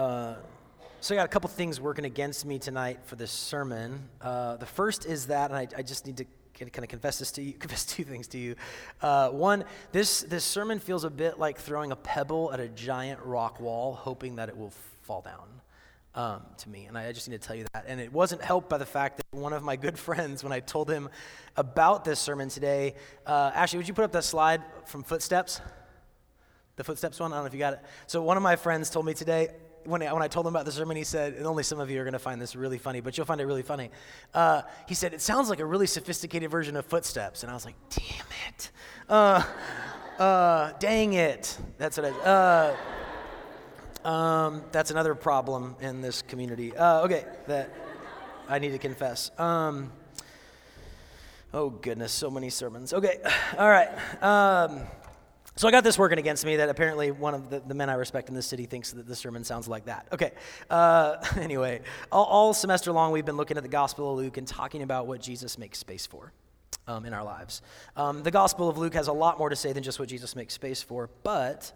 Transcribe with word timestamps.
Uh, 0.00 0.34
so 1.00 1.14
I 1.14 1.18
got 1.18 1.26
a 1.26 1.28
couple 1.28 1.50
things 1.50 1.78
working 1.78 2.06
against 2.06 2.46
me 2.46 2.58
tonight 2.58 3.00
for 3.04 3.16
this 3.16 3.30
sermon. 3.30 4.08
Uh, 4.22 4.56
the 4.56 4.64
first 4.64 5.04
is 5.04 5.26
that, 5.26 5.50
and 5.50 5.58
I, 5.58 5.68
I 5.76 5.82
just 5.82 6.06
need 6.06 6.16
to 6.16 6.24
kind 6.54 6.82
of 6.82 6.88
confess 6.88 7.18
this 7.18 7.30
to 7.32 7.42
you, 7.42 7.52
confess 7.58 7.84
two 7.84 8.04
things 8.04 8.26
to 8.28 8.38
you. 8.38 8.54
Uh, 9.02 9.28
one, 9.28 9.62
this 9.92 10.22
this 10.22 10.42
sermon 10.42 10.78
feels 10.78 11.04
a 11.04 11.10
bit 11.10 11.38
like 11.38 11.58
throwing 11.58 11.92
a 11.92 11.96
pebble 11.96 12.50
at 12.50 12.60
a 12.60 12.68
giant 12.68 13.20
rock 13.20 13.60
wall, 13.60 13.92
hoping 13.92 14.36
that 14.36 14.48
it 14.48 14.56
will 14.56 14.72
fall 15.02 15.20
down. 15.20 15.48
Um, 16.14 16.40
to 16.56 16.70
me, 16.70 16.86
and 16.86 16.96
I 16.96 17.12
just 17.12 17.28
need 17.28 17.40
to 17.42 17.46
tell 17.46 17.54
you 17.54 17.66
that. 17.74 17.84
And 17.86 18.00
it 18.00 18.10
wasn't 18.10 18.42
helped 18.42 18.70
by 18.70 18.78
the 18.78 18.86
fact 18.86 19.18
that 19.18 19.38
one 19.38 19.52
of 19.52 19.62
my 19.62 19.76
good 19.76 19.98
friends, 20.06 20.42
when 20.42 20.52
I 20.52 20.60
told 20.60 20.90
him 20.90 21.10
about 21.58 22.06
this 22.06 22.18
sermon 22.18 22.48
today, 22.48 22.94
uh, 23.26 23.52
Ashley, 23.54 23.76
would 23.76 23.86
you 23.86 23.92
put 23.92 24.04
up 24.04 24.12
that 24.12 24.24
slide 24.24 24.62
from 24.86 25.02
Footsteps? 25.02 25.60
The 26.76 26.84
Footsteps 26.84 27.20
one? 27.20 27.34
I 27.34 27.36
don't 27.36 27.44
know 27.44 27.48
if 27.48 27.52
you 27.52 27.58
got 27.58 27.74
it. 27.74 27.80
So 28.06 28.22
one 28.22 28.38
of 28.38 28.42
my 28.42 28.56
friends 28.56 28.88
told 28.88 29.04
me 29.04 29.12
today, 29.12 29.50
when 29.84 30.02
I, 30.02 30.12
when 30.12 30.22
I 30.22 30.28
told 30.28 30.46
him 30.46 30.54
about 30.54 30.64
the 30.64 30.72
sermon, 30.72 30.96
he 30.96 31.04
said, 31.04 31.34
and 31.34 31.46
only 31.46 31.62
some 31.62 31.80
of 31.80 31.90
you 31.90 32.00
are 32.00 32.04
going 32.04 32.12
to 32.12 32.18
find 32.18 32.40
this 32.40 32.54
really 32.54 32.78
funny, 32.78 33.00
but 33.00 33.16
you'll 33.16 33.26
find 33.26 33.40
it 33.40 33.46
really 33.46 33.62
funny. 33.62 33.90
Uh, 34.34 34.62
he 34.86 34.94
said, 34.94 35.14
it 35.14 35.20
sounds 35.20 35.48
like 35.48 35.60
a 35.60 35.64
really 35.64 35.86
sophisticated 35.86 36.50
version 36.50 36.76
of 36.76 36.84
Footsteps. 36.86 37.42
And 37.42 37.50
I 37.50 37.54
was 37.54 37.64
like, 37.64 37.76
damn 37.88 38.26
it. 38.48 38.70
Uh, 39.08 39.42
uh, 40.18 40.72
dang 40.78 41.14
it. 41.14 41.58
That's 41.78 41.96
what 41.96 42.12
I, 42.12 42.76
uh, 44.04 44.08
um, 44.08 44.62
that's 44.72 44.90
another 44.90 45.14
problem 45.14 45.76
in 45.80 46.00
this 46.00 46.22
community. 46.22 46.76
Uh, 46.76 47.02
okay, 47.02 47.24
that 47.46 47.70
I 48.48 48.58
need 48.58 48.70
to 48.70 48.78
confess. 48.78 49.30
Um, 49.38 49.92
oh, 51.52 51.70
goodness, 51.70 52.12
so 52.12 52.30
many 52.30 52.50
sermons. 52.50 52.92
Okay, 52.92 53.18
all 53.58 53.68
right. 53.68 53.88
Um, 54.22 54.80
so 55.60 55.68
I 55.68 55.72
got 55.72 55.84
this 55.84 55.98
working 55.98 56.18
against 56.18 56.46
me 56.46 56.56
that 56.56 56.70
apparently 56.70 57.10
one 57.10 57.34
of 57.34 57.50
the, 57.50 57.60
the, 57.60 57.74
men 57.74 57.90
I 57.90 57.92
respect 57.92 58.30
in 58.30 58.34
this 58.34 58.46
city 58.46 58.64
thinks 58.64 58.92
that 58.92 59.06
the 59.06 59.14
sermon 59.14 59.44
sounds 59.44 59.68
like 59.68 59.84
that. 59.84 60.08
Okay. 60.10 60.32
Uh, 60.70 61.16
anyway, 61.38 61.82
all, 62.10 62.24
all, 62.24 62.54
semester 62.54 62.92
long 62.92 63.12
we've 63.12 63.26
been 63.26 63.36
looking 63.36 63.58
at 63.58 63.62
the 63.62 63.68
Gospel 63.68 64.10
of 64.10 64.16
Luke 64.16 64.38
and 64.38 64.48
talking 64.48 64.80
about 64.80 65.06
what 65.06 65.20
Jesus 65.20 65.58
makes 65.58 65.76
space 65.76 66.06
for 66.06 66.32
um, 66.88 67.04
in 67.04 67.12
our 67.12 67.22
lives. 67.22 67.60
Um, 67.94 68.22
the 68.22 68.30
Gospel 68.30 68.70
of 68.70 68.78
Luke 68.78 68.94
has 68.94 69.08
a 69.08 69.12
lot 69.12 69.38
more 69.38 69.50
to 69.50 69.56
say 69.56 69.74
than 69.74 69.82
just 69.82 69.98
what 69.98 70.08
Jesus 70.08 70.34
makes 70.34 70.54
space 70.54 70.80
for, 70.80 71.10
but 71.24 71.70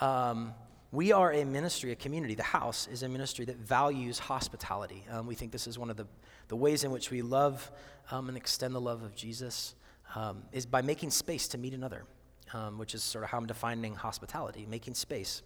um, 0.00 0.54
we 0.90 1.12
are 1.12 1.30
a 1.30 1.44
ministry, 1.44 1.92
a 1.92 1.96
community. 1.96 2.34
The 2.34 2.42
house 2.42 2.88
is 2.90 3.02
a 3.02 3.10
ministry 3.10 3.44
that 3.44 3.56
values 3.56 4.18
hospitality. 4.18 5.04
Um, 5.10 5.26
we 5.26 5.34
think 5.34 5.52
this 5.52 5.66
is 5.66 5.78
one 5.78 5.90
of 5.90 5.98
the, 5.98 6.06
the 6.48 6.56
ways 6.56 6.82
in 6.82 6.90
which 6.90 7.10
we 7.10 7.20
love 7.20 7.70
um, 8.10 8.28
and 8.28 8.38
extend 8.38 8.74
the 8.74 8.80
love 8.80 9.02
of 9.02 9.14
Jesus 9.14 9.74
um, 10.14 10.44
is 10.50 10.64
by 10.64 10.80
making 10.80 11.10
space 11.10 11.46
to 11.48 11.58
meet 11.58 11.74
another 11.74 12.06
um, 12.52 12.78
which 12.78 12.94
is 12.94 13.02
sort 13.02 13.24
of 13.24 13.30
how 13.30 13.38
I'm 13.38 13.46
defining 13.46 13.94
hospitality, 13.94 14.66
making 14.68 14.94
space 14.94 15.42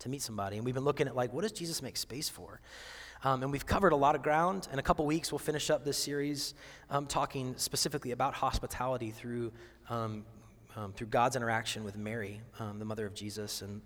to 0.00 0.08
meet 0.08 0.22
somebody. 0.22 0.56
And 0.56 0.64
we've 0.64 0.74
been 0.74 0.84
looking 0.84 1.06
at 1.06 1.16
like, 1.16 1.32
what 1.32 1.42
does 1.42 1.52
Jesus 1.52 1.82
make 1.82 1.96
space 1.96 2.28
for? 2.28 2.60
Um, 3.22 3.42
and 3.42 3.50
we've 3.50 3.64
covered 3.64 3.92
a 3.92 3.96
lot 3.96 4.14
of 4.14 4.22
ground. 4.22 4.68
In 4.72 4.78
a 4.78 4.82
couple 4.82 5.06
weeks, 5.06 5.32
we'll 5.32 5.38
finish 5.38 5.70
up 5.70 5.84
this 5.84 5.96
series 5.96 6.54
um, 6.90 7.06
talking 7.06 7.54
specifically 7.56 8.10
about 8.10 8.34
hospitality 8.34 9.10
through, 9.10 9.52
um, 9.88 10.24
um 10.76 10.92
through 10.92 11.06
God's 11.06 11.36
interaction 11.36 11.84
with 11.84 11.96
Mary, 11.96 12.40
um, 12.58 12.78
the 12.78 12.84
mother 12.84 13.06
of 13.06 13.14
Jesus. 13.14 13.62
And, 13.62 13.80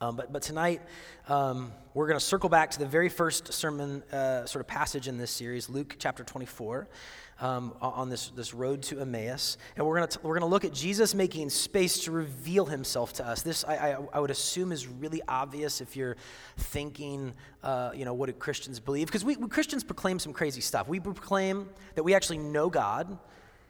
um, 0.00 0.16
but, 0.16 0.32
but 0.32 0.42
tonight, 0.42 0.80
we're 1.28 2.06
going 2.06 2.18
to 2.18 2.24
circle 2.24 2.48
back 2.48 2.70
to 2.70 2.78
the 2.78 2.86
very 2.86 3.08
first 3.08 3.52
sermon 3.52 4.02
uh, 4.12 4.46
sort 4.46 4.60
of 4.60 4.66
passage 4.66 5.08
in 5.08 5.18
this 5.18 5.30
series, 5.30 5.68
Luke 5.68 5.96
chapter 5.98 6.24
24 6.24 6.88
um, 7.40 7.74
on 7.80 8.08
this, 8.08 8.28
this 8.30 8.54
road 8.54 8.82
to 8.84 9.00
Emmaus. 9.00 9.58
And 9.76 9.86
we're 9.86 9.96
going 9.96 10.08
to 10.08 10.18
we're 10.22 10.34
gonna 10.34 10.50
look 10.50 10.64
at 10.64 10.72
Jesus 10.72 11.14
making 11.14 11.50
space 11.50 12.04
to 12.04 12.10
reveal 12.10 12.66
himself 12.66 13.12
to 13.14 13.26
us. 13.26 13.42
This, 13.42 13.64
I, 13.64 13.74
I, 13.74 13.96
I 14.14 14.20
would 14.20 14.30
assume, 14.30 14.72
is 14.72 14.86
really 14.86 15.22
obvious 15.28 15.80
if 15.80 15.96
you're 15.96 16.16
thinking, 16.56 17.34
uh, 17.62 17.90
you 17.94 18.04
know, 18.04 18.14
what 18.14 18.26
do 18.26 18.32
Christians 18.32 18.80
believe? 18.80 19.06
Because 19.06 19.24
we, 19.24 19.36
we 19.36 19.48
Christians 19.48 19.84
proclaim 19.84 20.18
some 20.18 20.32
crazy 20.32 20.60
stuff. 20.60 20.88
We 20.88 21.00
proclaim 21.00 21.68
that 21.94 22.02
we 22.02 22.14
actually 22.14 22.38
know 22.38 22.70
God, 22.70 23.18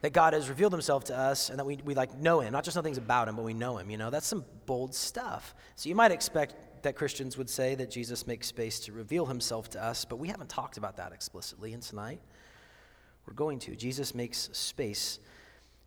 that 0.01 0.13
God 0.13 0.33
has 0.33 0.49
revealed 0.49 0.71
himself 0.71 1.05
to 1.05 1.17
us, 1.17 1.49
and 1.49 1.57
that 1.59 1.65
we, 1.65 1.77
we 1.83 1.95
like 1.95 2.15
know 2.17 2.39
him. 2.39 2.53
Not 2.53 2.63
just 2.63 2.75
know 2.75 2.83
things 2.83 2.97
about 2.97 3.27
him, 3.27 3.35
but 3.35 3.43
we 3.43 3.53
know 3.53 3.77
him. 3.77 3.89
You 3.89 3.97
know, 3.97 4.09
that's 4.09 4.27
some 4.27 4.45
bold 4.65 4.93
stuff. 4.93 5.55
So 5.75 5.89
you 5.89 5.95
might 5.95 6.11
expect 6.11 6.55
that 6.83 6.95
Christians 6.95 7.35
would 7.37 7.49
say 7.49 7.73
that 7.75 7.89
Jesus 7.89 8.27
makes 8.27 8.45
space 8.45 8.79
to 8.81 8.91
reveal 8.91 9.25
himself 9.25 9.71
to 9.71 9.83
us, 9.83 10.05
but 10.05 10.17
we 10.17 10.27
haven't 10.27 10.49
talked 10.49 10.77
about 10.77 10.97
that 10.97 11.13
explicitly 11.13 11.73
in 11.73 11.79
tonight. 11.79 12.21
We're 13.27 13.33
going 13.33 13.59
to. 13.59 13.75
Jesus 13.75 14.13
makes 14.13 14.49
space 14.53 15.19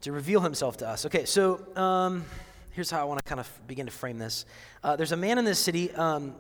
to 0.01 0.13
reveal 0.13 0.41
himself 0.41 0.77
to 0.79 0.89
us. 0.89 1.07
Okay, 1.07 1.25
so 1.25 1.65
um, 1.77 2.25
here's 2.73 2.91
how 2.91 3.01
I 3.01 3.05
want 3.05 3.19
to 3.19 3.29
kind 3.29 3.41
of 3.41 3.67
begin 3.67 3.87
to 3.87 3.93
frame 3.93 4.19
this. 4.19 4.45
Uh, 4.83 4.97
there's 4.97 5.13
a 5.13 5.17
man 5.17 5.39
in 5.39 5.45
this 5.45 5.59
city 5.59 5.93
um, 5.93 6.35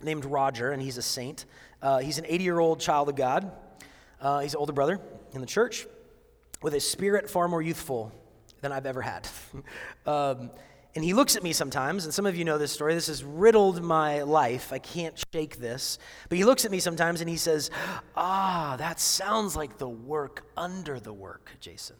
named 0.00 0.24
Roger, 0.24 0.70
and 0.70 0.80
he's 0.80 0.98
a 0.98 1.02
saint. 1.02 1.46
Uh, 1.82 1.98
he's 1.98 2.18
an 2.18 2.26
80 2.26 2.44
year 2.44 2.58
old 2.60 2.80
child 2.80 3.08
of 3.08 3.16
God. 3.16 3.50
Uh, 4.20 4.40
he's 4.40 4.54
an 4.54 4.58
older 4.58 4.72
brother 4.72 5.00
in 5.32 5.40
the 5.40 5.46
church 5.46 5.86
with 6.62 6.74
a 6.74 6.80
spirit 6.80 7.28
far 7.28 7.48
more 7.48 7.60
youthful 7.60 8.12
than 8.60 8.70
I've 8.72 8.86
ever 8.86 9.02
had. 9.02 9.28
um, 10.06 10.50
and 10.96 11.04
he 11.04 11.12
looks 11.12 11.36
at 11.36 11.42
me 11.42 11.52
sometimes, 11.52 12.06
and 12.06 12.14
some 12.14 12.24
of 12.24 12.36
you 12.36 12.44
know 12.46 12.56
this 12.56 12.72
story. 12.72 12.94
This 12.94 13.08
has 13.08 13.22
riddled 13.22 13.82
my 13.82 14.22
life. 14.22 14.72
I 14.72 14.78
can't 14.78 15.22
shake 15.30 15.58
this. 15.58 15.98
But 16.30 16.38
he 16.38 16.44
looks 16.44 16.64
at 16.64 16.70
me 16.70 16.80
sometimes 16.80 17.20
and 17.20 17.28
he 17.28 17.36
says, 17.36 17.70
Ah, 18.16 18.76
that 18.78 18.98
sounds 18.98 19.54
like 19.56 19.76
the 19.76 19.88
work 19.88 20.46
under 20.56 20.98
the 20.98 21.12
work, 21.12 21.50
Jason. 21.60 21.96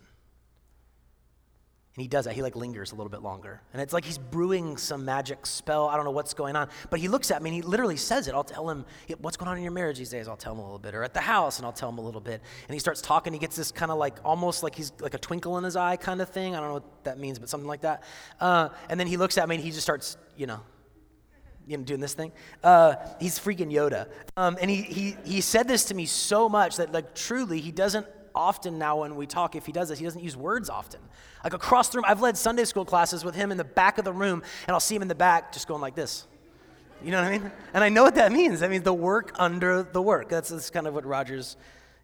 And 1.97 2.03
he 2.03 2.09
does 2.09 2.27
that. 2.27 2.35
He 2.35 2.43
like 2.43 2.55
lingers 2.55 2.93
a 2.93 2.95
little 2.95 3.09
bit 3.09 3.23
longer. 3.23 3.63
And 3.73 3.81
it's 3.81 3.95
like 3.95 4.05
he's 4.05 4.19
brewing 4.19 4.77
some 4.77 5.07
magic 5.07 5.47
spell. 5.47 5.89
I 5.89 5.97
don't 5.97 6.05
know 6.05 6.11
what's 6.11 6.35
going 6.35 6.55
on. 6.55 6.69
But 6.91 7.01
he 7.01 7.09
looks 7.09 7.31
at 7.31 7.43
me 7.43 7.49
and 7.49 7.55
he 7.55 7.63
literally 7.63 7.97
says 7.97 8.29
it. 8.29 8.35
I'll 8.35 8.45
tell 8.45 8.69
him, 8.69 8.85
what's 9.19 9.39
going 9.39 9.49
on 9.49 9.57
in 9.57 9.63
your 9.63 9.73
marriage 9.73 9.97
these 9.97 10.11
days? 10.11 10.29
I'll 10.29 10.37
tell 10.37 10.53
him 10.53 10.59
a 10.59 10.63
little 10.63 10.79
bit. 10.79 10.95
Or 10.95 11.03
at 11.03 11.15
the 11.15 11.21
house, 11.21 11.57
and 11.57 11.65
I'll 11.65 11.73
tell 11.73 11.89
him 11.89 11.97
a 11.97 12.03
little 12.03 12.21
bit. 12.21 12.43
And 12.69 12.75
he 12.75 12.79
starts 12.79 13.01
talking. 13.01 13.33
He 13.33 13.39
gets 13.39 13.57
this 13.57 13.73
kind 13.73 13.91
of 13.91 13.97
like 13.97 14.19
almost 14.27 14.63
like 14.63 14.75
he's 14.75 14.93
like 15.01 15.15
a 15.15 15.19
twinkle 15.19 15.57
in 15.57 15.65
his 15.65 15.75
eye 15.75 15.97
kind 15.97 16.21
of 16.21 16.29
thing. 16.29 16.55
I 16.55 16.61
don't 16.61 16.69
know 16.69 16.75
what 16.75 17.05
that 17.05 17.19
means, 17.19 17.39
but 17.39 17.49
something 17.49 17.67
like 17.67 17.81
that. 17.81 18.03
Uh, 18.41 18.69
and 18.91 19.01
then 19.01 19.07
he 19.07 19.17
looks 19.17 19.39
at 19.39 19.49
me 19.49 19.55
and 19.55 19.65
he 19.65 19.71
just 19.71 19.83
starts, 19.83 20.19
you 20.37 20.47
know, 20.47 20.61
you 21.67 21.79
know, 21.79 21.83
doing 21.83 22.01
this 22.01 22.13
thing. 22.13 22.31
Uh, 22.63 22.97
he's 23.19 23.39
freaking 23.39 23.73
Yoda. 23.73 24.07
Um, 24.37 24.59
and 24.61 24.71
he, 24.71 24.83
he, 24.83 25.17
he 25.25 25.41
said 25.41 25.67
this 25.67 25.87
to 25.87 25.95
me 25.95 26.05
so 26.05 26.47
much 26.47 26.77
that, 26.77 26.93
like, 26.93 27.15
truly, 27.15 27.59
he 27.61 27.73
doesn't 27.73 28.07
often 28.37 28.79
now 28.79 29.01
when 29.01 29.17
we 29.17 29.27
talk, 29.27 29.57
if 29.57 29.67
he 29.67 29.73
does 29.73 29.89
this, 29.89 29.99
he 29.99 30.05
doesn't 30.05 30.23
use 30.23 30.37
words 30.37 30.71
often. 30.71 31.01
Like 31.43 31.55
across 31.55 31.89
the 31.89 31.99
room, 31.99 32.05
I've 32.07 32.21
led 32.21 32.37
Sunday 32.37 32.65
school 32.65 32.85
classes 32.85 33.25
with 33.25 33.35
him 33.35 33.51
in 33.51 33.57
the 33.57 33.65
back 33.65 33.99
of 33.99 34.05
the 34.05 34.13
room, 34.13 34.43
and 34.67 34.75
I'll 34.75 34.81
see 34.81 34.95
him 34.95 35.03
in 35.03 35.09
the 35.09 35.15
back 35.15 35.53
just 35.53 35.67
going 35.67 35.81
like 35.81 35.95
this. 35.95 36.27
You 37.03 37.11
know 37.11 37.23
what 37.23 37.33
I 37.33 37.39
mean? 37.39 37.53
And 37.75 37.85
I 37.85 37.89
know 37.89 38.03
what 38.03 38.15
that 38.15 38.33
means. 38.33 38.63
I 38.63 38.69
mean 38.69 38.83
the 38.83 38.95
work 38.95 39.33
under 39.39 39.83
the 39.83 40.03
work. 40.03 40.29
That's, 40.29 40.51
that's 40.51 40.71
kind 40.71 40.87
of 40.87 40.95
what 40.95 41.05
Roger's, 41.05 41.57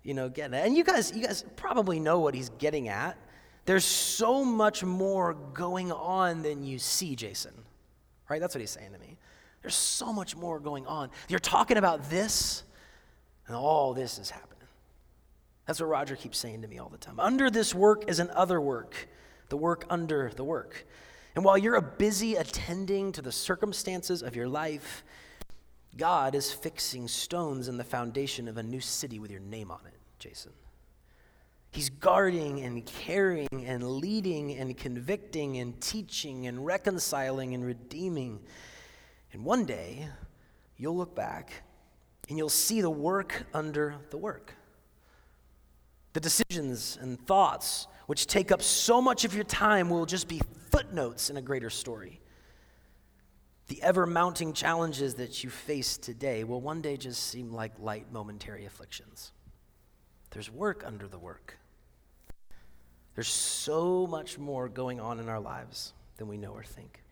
you 0.03 0.15
know, 0.15 0.28
getting 0.28 0.54
at. 0.54 0.66
And 0.66 0.76
you 0.76 0.84
guys, 0.84 1.12
you 1.15 1.26
guys 1.26 1.44
probably 1.56 2.00
know 2.00 2.20
what 2.20 2.34
he's 2.34 2.50
getting 2.50 2.88
at. 2.88 3.16
There's 3.64 3.84
so 3.84 4.44
much 4.44 4.82
more 4.82 5.34
going 5.34 5.93
on 5.93 6.43
than 6.43 6.64
you 6.64 6.78
see, 6.78 7.14
Jason. 7.14 7.53
Right? 8.28 8.41
That's 8.41 8.54
what 8.54 8.60
he's 8.60 8.70
saying 8.70 8.93
to 8.93 8.99
me. 8.99 9.19
There's 9.62 9.75
so 9.75 10.12
much 10.12 10.37
more 10.37 10.59
going 10.59 10.87
on. 10.87 11.10
You're 11.28 11.38
talking 11.38 11.76
about 11.76 12.10
this, 12.10 12.64
and 13.47 13.54
all 13.54 13.94
this 13.94 14.19
is 14.19 14.28
happening. 14.28 14.51
That's 15.67 15.81
what 15.81 15.89
Roger 15.89 16.17
keeps 16.17 16.39
saying 16.39 16.62
to 16.62 16.69
me 16.69 16.78
all 16.78 16.89
the 16.89 16.99
time. 16.99 17.21
Under 17.21 17.50
this 17.50 17.75
work 17.75 18.09
is 18.09 18.19
an 18.19 18.31
other 18.31 18.61
work, 18.61 19.09
the 19.49 19.56
work 19.56 19.84
under 19.89 20.33
the 20.34 20.45
work. 20.45 20.87
And 21.34 21.45
while 21.45 21.56
you're 21.56 21.81
busy 21.81 22.34
attending 22.34 23.12
to 23.12 23.23
the 23.23 23.33
circumstances 23.33 24.23
of 24.23 24.37
your 24.37 24.49
life, 24.49 25.05
God 25.97 26.34
is 26.34 26.53
fixing 26.53 27.09
stones 27.09 27.69
in 27.69 27.77
the 27.77 27.84
foundation 27.84 28.49
of 28.49 28.56
a 28.56 28.62
new 28.62 28.81
city 28.81 29.19
with 29.19 29.31
your 29.31 29.41
name 29.41 29.71
on 29.71 29.81
it, 29.87 29.95
Jason. 30.19 30.53
He's 31.71 31.89
guarding 31.89 32.61
and 32.61 32.84
caring 32.84 33.49
and 33.53 33.83
leading 33.83 34.53
and 34.53 34.77
convicting 34.77 35.56
and 35.59 35.81
teaching 35.81 36.47
and 36.47 36.67
reconciling 36.67 37.55
and 37.55 37.65
redeeming. 37.65 38.41
And 39.33 39.43
one 39.44 39.65
day, 39.65 40.09
you'll 40.76 40.97
look 40.97 41.15
back 41.15 41.62
and 42.29 42.37
you'll 42.37 42.50
see 42.50 42.82
the 42.82 42.91
work 42.91 43.44
under 43.55 43.94
the 44.11 44.19
work. 44.19 44.55
The 46.12 46.20
decisions 46.20 46.99
and 47.00 47.19
thoughts 47.26 47.87
which 48.06 48.26
take 48.26 48.53
up 48.53 48.62
so 48.62 49.00
much 49.00 49.25
of 49.25 49.35
your 49.35 49.44
time 49.44 49.88
will 49.88 50.06
just 50.06 50.29
be 50.29 50.41
footnotes 50.70 51.31
in 51.31 51.37
a 51.37 51.43
greater 51.43 51.70
story. 51.70 52.20
The 53.69 53.82
ever 53.82 54.06
mounting 54.06 54.53
challenges 54.53 55.14
that 55.14 55.43
you 55.43 55.50
face 55.50 55.97
today 55.97 56.44
will 56.44 56.61
one 56.61 56.82
day 56.82 56.97
just 56.97 57.29
seem 57.29 57.53
like 57.53 57.73
light 57.79 58.12
momentary 58.12 58.67
afflictions. 58.67 59.32
There's 60.31 60.50
work 60.50 60.82
under 60.87 61.06
the 61.06 61.19
work. 61.19 61.59
There's 63.15 63.29
so 63.29 64.06
much 64.06 64.38
more 64.38 64.69
going 64.69 65.00
on 65.00 65.20
in 65.20 65.29
our 65.29 65.41
lives 65.41 65.93
than 66.17 66.29
we 66.29 66.37
know 66.37 66.53
or 66.53 66.65
think. 66.65 67.03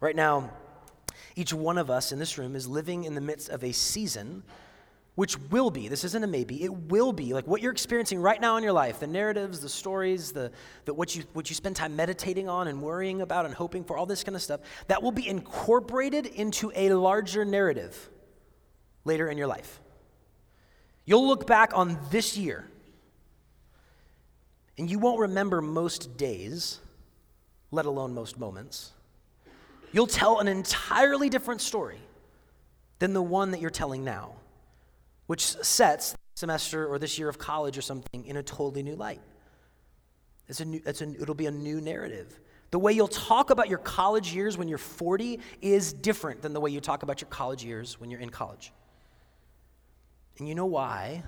Right 0.00 0.16
now, 0.16 0.50
each 1.36 1.52
one 1.52 1.78
of 1.78 1.90
us 1.90 2.12
in 2.12 2.18
this 2.18 2.38
room 2.38 2.54
is 2.54 2.66
living 2.66 3.04
in 3.04 3.14
the 3.14 3.20
midst 3.20 3.48
of 3.48 3.62
a 3.64 3.72
season 3.72 4.42
which 5.18 5.36
will 5.50 5.68
be, 5.68 5.88
this 5.88 6.04
isn't 6.04 6.22
a 6.22 6.26
maybe, 6.28 6.62
it 6.62 6.72
will 6.72 7.12
be, 7.12 7.34
like 7.34 7.44
what 7.44 7.60
you're 7.60 7.72
experiencing 7.72 8.20
right 8.20 8.40
now 8.40 8.56
in 8.56 8.62
your 8.62 8.72
life, 8.72 9.00
the 9.00 9.06
narratives, 9.08 9.58
the 9.58 9.68
stories, 9.68 10.30
the, 10.30 10.48
the, 10.84 10.94
what, 10.94 11.16
you, 11.16 11.24
what 11.32 11.50
you 11.50 11.56
spend 11.56 11.74
time 11.74 11.96
meditating 11.96 12.48
on 12.48 12.68
and 12.68 12.80
worrying 12.80 13.20
about 13.20 13.44
and 13.44 13.52
hoping 13.52 13.82
for, 13.82 13.96
all 13.96 14.06
this 14.06 14.22
kind 14.22 14.36
of 14.36 14.42
stuff, 14.42 14.60
that 14.86 15.02
will 15.02 15.10
be 15.10 15.26
incorporated 15.26 16.24
into 16.24 16.70
a 16.72 16.90
larger 16.90 17.44
narrative 17.44 18.08
later 19.04 19.26
in 19.26 19.36
your 19.36 19.48
life. 19.48 19.80
You'll 21.04 21.26
look 21.26 21.48
back 21.48 21.76
on 21.76 21.98
this 22.12 22.38
year 22.38 22.68
and 24.78 24.88
you 24.88 25.00
won't 25.00 25.18
remember 25.18 25.60
most 25.60 26.16
days, 26.16 26.78
let 27.72 27.86
alone 27.86 28.14
most 28.14 28.38
moments. 28.38 28.92
You'll 29.90 30.06
tell 30.06 30.38
an 30.38 30.46
entirely 30.46 31.28
different 31.28 31.60
story 31.60 31.98
than 33.00 33.14
the 33.14 33.22
one 33.22 33.50
that 33.50 33.60
you're 33.60 33.68
telling 33.68 34.04
now, 34.04 34.36
which 35.28 35.44
sets 35.44 36.16
semester 36.34 36.86
or 36.86 36.98
this 36.98 37.18
year 37.18 37.28
of 37.28 37.38
college 37.38 37.76
or 37.76 37.82
something 37.82 38.24
in 38.24 38.36
a 38.36 38.42
totally 38.42 38.82
new 38.82 38.96
light. 38.96 39.20
It's 40.48 40.60
a 40.60 40.64
new, 40.64 40.80
it's 40.86 41.02
a, 41.02 41.10
it'll 41.10 41.34
be 41.34 41.46
a 41.46 41.50
new 41.50 41.80
narrative. 41.80 42.40
The 42.70 42.78
way 42.78 42.92
you'll 42.92 43.08
talk 43.08 43.50
about 43.50 43.68
your 43.68 43.78
college 43.78 44.34
years 44.34 44.56
when 44.56 44.68
you're 44.68 44.78
40 44.78 45.38
is 45.60 45.92
different 45.92 46.40
than 46.42 46.54
the 46.54 46.60
way 46.60 46.70
you 46.70 46.80
talk 46.80 47.02
about 47.02 47.20
your 47.20 47.28
college 47.28 47.62
years 47.62 48.00
when 48.00 48.10
you're 48.10 48.20
in 48.20 48.30
college. 48.30 48.72
And 50.38 50.48
you 50.48 50.54
know 50.54 50.66
why? 50.66 51.22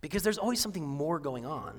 Because 0.00 0.22
there's 0.22 0.38
always 0.38 0.60
something 0.60 0.86
more 0.86 1.18
going 1.18 1.44
on. 1.44 1.78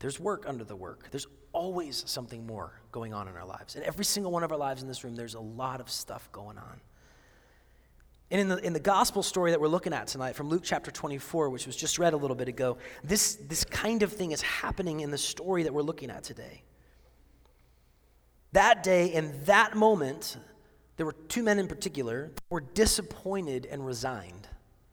There's 0.00 0.20
work 0.20 0.44
under 0.46 0.64
the 0.64 0.76
work. 0.76 1.08
There's 1.10 1.26
always 1.52 2.04
something 2.06 2.46
more 2.46 2.78
going 2.92 3.14
on 3.14 3.28
in 3.28 3.36
our 3.36 3.46
lives. 3.46 3.76
In 3.76 3.82
every 3.84 4.04
single 4.04 4.32
one 4.32 4.42
of 4.42 4.52
our 4.52 4.58
lives 4.58 4.82
in 4.82 4.88
this 4.88 5.02
room, 5.02 5.16
there's 5.16 5.34
a 5.34 5.40
lot 5.40 5.80
of 5.80 5.88
stuff 5.88 6.28
going 6.32 6.58
on. 6.58 6.80
And 8.30 8.40
in 8.40 8.48
the, 8.48 8.56
in 8.58 8.72
the 8.72 8.80
gospel 8.80 9.22
story 9.22 9.52
that 9.52 9.60
we're 9.60 9.68
looking 9.68 9.92
at 9.92 10.08
tonight 10.08 10.34
from 10.34 10.48
Luke 10.48 10.62
chapter 10.64 10.90
24, 10.90 11.50
which 11.50 11.66
was 11.66 11.76
just 11.76 11.98
read 11.98 12.12
a 12.12 12.16
little 12.16 12.34
bit 12.34 12.48
ago, 12.48 12.76
this, 13.04 13.36
this 13.36 13.64
kind 13.64 14.02
of 14.02 14.12
thing 14.12 14.32
is 14.32 14.42
happening 14.42 15.00
in 15.00 15.12
the 15.12 15.18
story 15.18 15.62
that 15.62 15.72
we're 15.72 15.82
looking 15.82 16.10
at 16.10 16.24
today. 16.24 16.62
That 18.52 18.82
day, 18.82 19.12
in 19.12 19.44
that 19.44 19.76
moment, 19.76 20.38
there 20.96 21.06
were 21.06 21.14
two 21.28 21.42
men 21.42 21.58
in 21.58 21.68
particular 21.68 22.32
were 22.50 22.62
disappointed 22.62 23.66
and 23.70 23.86
resigned. 23.86 24.48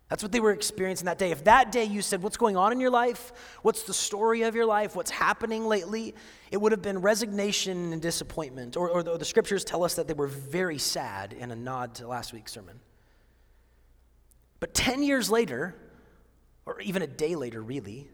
That's 0.10 0.22
what 0.22 0.32
they 0.32 0.40
were 0.40 0.52
experiencing 0.52 1.06
that 1.06 1.18
day. 1.18 1.32
If 1.32 1.46
that 1.46 1.72
day 1.72 1.86
you 1.86 2.04
said, 2.04 2.22
What's 2.22 2.38
going 2.38 2.56
on 2.56 2.72
in 2.72 2.80
your 2.80 2.92
life? 2.92 3.32
What's 3.64 3.84
the 3.84 3.96
story 3.96 4.44
of 4.44 4.54
your 4.54 4.66
life? 4.66 4.96
What's 4.96 5.10
happening 5.10 5.66
lately? 5.66 6.14
It 6.52 6.58
would 6.58 6.72
have 6.72 6.84
been 6.84 7.00
resignation 7.00 7.94
and 7.94 8.02
disappointment. 8.02 8.78
Or, 8.78 8.90
or 8.90 9.02
the, 9.02 9.18
the 9.18 9.26
scriptures 9.26 9.64
tell 9.64 9.84
us 9.84 9.96
that 9.96 10.08
they 10.08 10.14
were 10.14 10.28
very 10.28 10.78
sad 10.78 11.34
in 11.34 11.50
a 11.50 11.56
nod 11.56 11.96
to 11.96 12.08
last 12.08 12.32
week's 12.32 12.52
sermon. 12.52 12.80
But 14.64 14.74
10 14.74 15.04
years 15.04 15.30
later, 15.30 15.76
or 16.66 16.80
even 16.80 17.02
a 17.02 17.08
day 17.08 17.36
later, 17.36 17.62
really, 17.62 18.08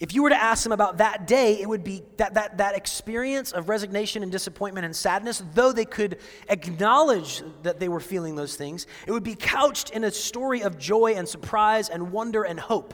if 0.00 0.12
you 0.12 0.24
were 0.24 0.30
to 0.30 0.42
ask 0.42 0.64
them 0.64 0.72
about 0.72 0.98
that 0.98 1.28
day, 1.28 1.60
it 1.60 1.68
would 1.68 1.84
be 1.84 2.02
that, 2.16 2.34
that, 2.34 2.58
that 2.58 2.74
experience 2.74 3.52
of 3.52 3.68
resignation 3.68 4.24
and 4.24 4.32
disappointment 4.32 4.84
and 4.84 4.96
sadness, 4.96 5.44
though 5.54 5.70
they 5.70 5.84
could 5.84 6.18
acknowledge 6.48 7.40
that 7.62 7.78
they 7.78 7.88
were 7.88 8.00
feeling 8.00 8.34
those 8.34 8.56
things, 8.56 8.88
it 9.06 9.12
would 9.12 9.22
be 9.22 9.36
couched 9.36 9.90
in 9.90 10.02
a 10.02 10.10
story 10.10 10.62
of 10.62 10.76
joy 10.76 11.14
and 11.14 11.28
surprise 11.28 11.88
and 11.88 12.10
wonder 12.10 12.42
and 12.42 12.58
hope. 12.58 12.92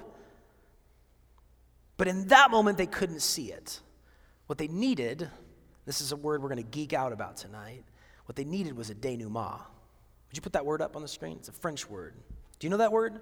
But 1.97 2.09
in 2.09 2.27
that 2.29 2.51
moment, 2.51 2.77
they 2.77 2.85
couldn't 2.85 3.23
see 3.23 3.53
it. 3.53 3.81
What 4.49 4.59
they 4.59 4.69
needed, 4.69 5.31
this 5.87 6.03
is 6.03 6.13
a 6.13 6.17
word 6.17 6.43
we're 6.43 6.51
going 6.51 6.63
to 6.63 6.71
geek 6.71 6.93
out 6.93 7.15
about 7.15 7.39
tonight, 7.39 7.85
what 8.27 8.37
they 8.37 8.45
needed 8.45 8.77
was 8.77 8.91
a 8.91 8.95
denouement. 8.95 9.63
Would 10.29 10.37
you 10.37 10.43
put 10.43 10.53
that 10.53 10.67
word 10.67 10.83
up 10.83 10.95
on 10.95 11.01
the 11.01 11.09
screen? 11.09 11.39
It's 11.39 11.49
a 11.49 11.53
French 11.53 11.89
word. 11.89 12.13
Do 12.61 12.67
you 12.67 12.71
know 12.71 12.77
that 12.77 12.93
word? 12.93 13.21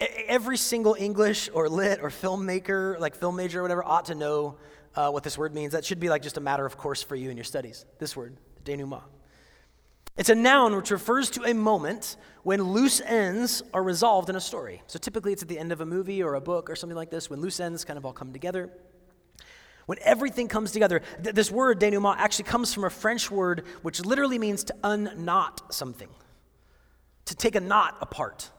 Every 0.00 0.56
single 0.56 0.96
English 0.98 1.48
or 1.52 1.68
lit 1.68 2.00
or 2.02 2.08
filmmaker, 2.08 2.98
like 2.98 3.14
film 3.14 3.36
major 3.36 3.60
or 3.60 3.62
whatever, 3.62 3.84
ought 3.84 4.06
to 4.06 4.14
know 4.14 4.56
uh, 4.96 5.10
what 5.10 5.22
this 5.22 5.38
word 5.38 5.54
means. 5.54 5.72
That 5.72 5.84
should 5.84 6.00
be 6.00 6.08
like 6.08 6.22
just 6.22 6.36
a 6.36 6.40
matter 6.40 6.66
of 6.66 6.76
course 6.76 7.02
for 7.02 7.14
you 7.14 7.30
in 7.30 7.36
your 7.36 7.44
studies. 7.44 7.84
This 7.98 8.16
word, 8.16 8.36
denouement. 8.64 9.02
It's 10.16 10.28
a 10.28 10.34
noun 10.34 10.76
which 10.76 10.90
refers 10.90 11.28
to 11.30 11.44
a 11.44 11.52
moment 11.52 12.16
when 12.44 12.62
loose 12.62 13.00
ends 13.00 13.62
are 13.72 13.82
resolved 13.82 14.30
in 14.30 14.36
a 14.36 14.40
story. 14.40 14.80
So 14.86 14.98
typically 14.98 15.32
it's 15.32 15.42
at 15.42 15.48
the 15.48 15.58
end 15.58 15.72
of 15.72 15.80
a 15.80 15.86
movie 15.86 16.22
or 16.22 16.34
a 16.34 16.40
book 16.40 16.70
or 16.70 16.76
something 16.76 16.96
like 16.96 17.10
this 17.10 17.28
when 17.28 17.40
loose 17.40 17.58
ends 17.58 17.84
kind 17.84 17.96
of 17.98 18.06
all 18.06 18.12
come 18.12 18.32
together. 18.32 18.70
When 19.86 19.98
everything 20.02 20.48
comes 20.48 20.70
together, 20.70 21.02
th- 21.22 21.34
this 21.34 21.50
word 21.50 21.78
denouement 21.80 22.20
actually 22.20 22.44
comes 22.44 22.72
from 22.72 22.84
a 22.84 22.90
French 22.90 23.30
word 23.30 23.64
which 23.82 24.04
literally 24.04 24.38
means 24.38 24.64
to 24.64 24.74
unknot 24.84 25.74
something, 25.74 26.08
to 27.26 27.34
take 27.34 27.54
a 27.54 27.60
knot 27.60 27.96
apart 28.00 28.50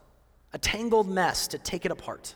a 0.56 0.58
tangled 0.58 1.10
mess 1.10 1.50
to 1.50 1.58
take 1.58 1.86
it 1.86 1.92
apart. 1.92 2.34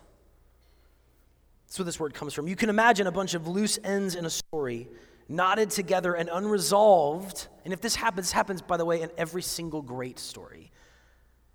That's 1.66 1.80
where 1.80 1.86
this 1.86 2.02
word 2.02 2.14
comes 2.14 2.34
from. 2.34 2.50
You 2.50 2.56
can 2.58 2.70
imagine 2.70 3.08
a 3.08 3.14
bunch 3.14 3.34
of 3.34 3.48
loose 3.48 3.80
ends 3.82 4.16
in 4.16 4.26
a 4.26 4.30
story 4.30 4.90
knotted 5.30 5.70
together 5.70 6.16
and 6.16 6.28
unresolved. 6.30 7.48
And 7.64 7.74
if 7.74 7.80
this 7.80 7.96
happens, 7.96 8.28
this 8.28 8.32
happens, 8.34 8.62
by 8.62 8.76
the 8.76 8.84
way, 8.84 9.02
in 9.02 9.10
every 9.18 9.42
single 9.42 9.82
great 9.82 10.20
story. 10.20 10.70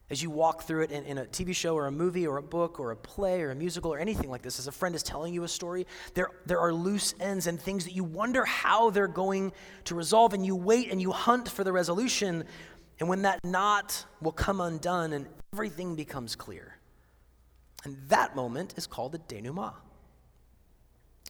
As 0.08 0.22
you 0.22 0.30
walk 0.30 0.62
through 0.62 0.82
it 0.82 0.90
in, 0.90 1.04
in, 1.04 1.18
a 1.18 1.24
TV 1.24 1.54
show 1.54 1.74
or 1.74 1.86
a 1.86 1.92
movie 1.92 2.26
or 2.26 2.36
a 2.36 2.42
book 2.42 2.78
or 2.78 2.90
a 2.92 2.96
play 2.96 3.42
or 3.42 3.50
a 3.50 3.54
musical 3.54 3.92
or 3.92 3.98
anything 3.98 4.30
like 4.30 4.42
this, 4.42 4.58
as 4.58 4.66
a 4.66 4.72
friend 4.72 4.94
is 4.94 5.02
telling 5.02 5.34
you 5.34 5.44
a 5.44 5.48
story, 5.48 5.86
there, 6.14 6.28
there 6.46 6.60
are 6.60 6.72
loose 6.72 7.14
ends 7.20 7.46
and 7.46 7.60
things 7.60 7.84
that 7.84 7.92
you 7.92 8.04
wonder 8.04 8.44
how 8.44 8.90
they're 8.90 9.08
going 9.08 9.52
to 9.84 9.94
resolve, 9.94 10.32
and 10.32 10.46
you 10.46 10.56
wait 10.56 10.90
and 10.90 11.00
you 11.02 11.10
hunt 11.10 11.48
for 11.48 11.64
the 11.64 11.72
resolution. 11.72 12.44
And 13.00 13.08
when 13.08 13.22
that 13.22 13.44
knot 13.44 14.04
will 14.20 14.32
come 14.32 14.60
undone 14.60 15.12
and 15.12 15.26
everything 15.52 15.96
becomes 15.96 16.36
clear. 16.36 16.78
And 17.84 17.96
that 18.08 18.34
moment 18.34 18.74
is 18.76 18.86
called 18.86 19.12
the 19.12 19.18
denouement. 19.18 19.74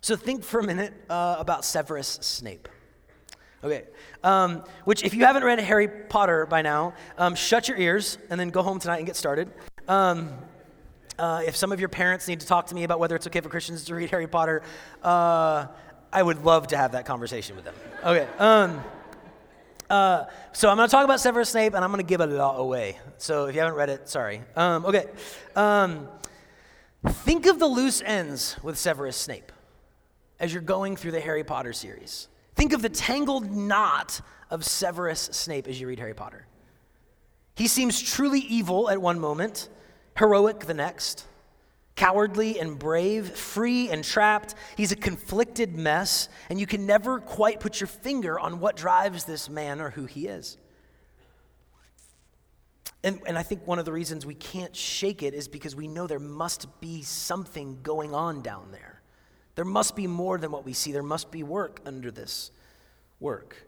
So 0.00 0.16
think 0.16 0.44
for 0.44 0.60
a 0.60 0.62
minute 0.62 0.92
uh, 1.08 1.36
about 1.38 1.64
Severus 1.64 2.18
Snape. 2.20 2.68
Okay, 3.62 3.84
um, 4.22 4.62
which 4.84 5.02
if 5.04 5.14
you 5.14 5.24
haven't 5.24 5.42
read 5.42 5.58
Harry 5.58 5.88
Potter 5.88 6.44
by 6.44 6.60
now, 6.60 6.92
um, 7.16 7.34
shut 7.34 7.66
your 7.66 7.78
ears 7.78 8.18
and 8.28 8.38
then 8.38 8.50
go 8.50 8.62
home 8.62 8.78
tonight 8.78 8.98
and 8.98 9.06
get 9.06 9.16
started. 9.16 9.50
Um, 9.88 10.30
uh, 11.18 11.42
if 11.46 11.56
some 11.56 11.72
of 11.72 11.80
your 11.80 11.88
parents 11.88 12.28
need 12.28 12.40
to 12.40 12.46
talk 12.46 12.66
to 12.66 12.74
me 12.74 12.84
about 12.84 13.00
whether 13.00 13.16
it's 13.16 13.26
okay 13.26 13.40
for 13.40 13.48
Christians 13.48 13.84
to 13.84 13.94
read 13.94 14.10
Harry 14.10 14.26
Potter, 14.26 14.62
uh, 15.02 15.68
I 16.12 16.22
would 16.22 16.44
love 16.44 16.66
to 16.68 16.76
have 16.76 16.92
that 16.92 17.06
conversation 17.06 17.56
with 17.56 17.64
them. 17.64 17.74
Okay. 18.04 18.28
Uh, 19.90 20.24
so 20.52 20.70
I'm 20.70 20.76
going 20.76 20.88
to 20.88 20.90
talk 20.90 21.04
about 21.04 21.20
Severus 21.20 21.50
Snape, 21.50 21.74
and 21.74 21.84
I'm 21.84 21.90
going 21.90 22.04
to 22.04 22.08
give 22.08 22.20
a 22.20 22.26
lot 22.26 22.56
away. 22.58 22.98
So 23.18 23.46
if 23.46 23.54
you 23.54 23.60
haven't 23.60 23.76
read 23.76 23.90
it, 23.90 24.08
sorry. 24.08 24.42
Um, 24.56 24.86
okay. 24.86 25.06
Um, 25.54 26.08
think 27.06 27.46
of 27.46 27.58
the 27.58 27.66
loose 27.66 28.02
ends 28.02 28.56
with 28.62 28.78
Severus 28.78 29.16
Snape 29.16 29.52
as 30.40 30.52
you're 30.52 30.62
going 30.62 30.96
through 30.96 31.12
the 31.12 31.20
Harry 31.20 31.44
Potter 31.44 31.72
series. 31.72 32.28
Think 32.54 32.72
of 32.72 32.82
the 32.82 32.88
tangled 32.88 33.50
knot 33.50 34.20
of 34.50 34.64
Severus 34.64 35.20
Snape 35.32 35.66
as 35.66 35.80
you 35.80 35.86
read 35.86 35.98
Harry 35.98 36.14
Potter. 36.14 36.46
He 37.56 37.68
seems 37.68 38.00
truly 38.00 38.40
evil 38.40 38.90
at 38.90 39.00
one 39.00 39.20
moment, 39.20 39.68
heroic 40.18 40.60
the 40.60 40.74
next. 40.74 41.24
Cowardly 41.96 42.58
and 42.58 42.78
brave, 42.78 43.30
free 43.30 43.88
and 43.88 44.02
trapped, 44.02 44.56
he's 44.76 44.90
a 44.90 44.96
conflicted 44.96 45.76
mess, 45.76 46.28
and 46.50 46.58
you 46.58 46.66
can 46.66 46.86
never 46.86 47.20
quite 47.20 47.60
put 47.60 47.80
your 47.80 47.86
finger 47.86 48.38
on 48.38 48.58
what 48.58 48.76
drives 48.76 49.24
this 49.24 49.48
man 49.48 49.80
or 49.80 49.90
who 49.90 50.06
he 50.06 50.26
is. 50.26 50.58
And, 53.04 53.20
and 53.26 53.38
I 53.38 53.42
think 53.42 53.66
one 53.66 53.78
of 53.78 53.84
the 53.84 53.92
reasons 53.92 54.24
we 54.24 54.34
can't 54.34 54.74
shake 54.74 55.22
it 55.22 55.34
is 55.34 55.46
because 55.46 55.76
we 55.76 55.86
know 55.86 56.06
there 56.06 56.18
must 56.18 56.80
be 56.80 57.02
something 57.02 57.78
going 57.82 58.14
on 58.14 58.40
down 58.40 58.72
there. 58.72 59.02
There 59.54 59.64
must 59.64 59.94
be 59.94 60.06
more 60.06 60.38
than 60.38 60.50
what 60.50 60.64
we 60.64 60.72
see, 60.72 60.90
there 60.90 61.02
must 61.02 61.30
be 61.30 61.42
work 61.42 61.80
under 61.86 62.10
this 62.10 62.50
work. 63.20 63.63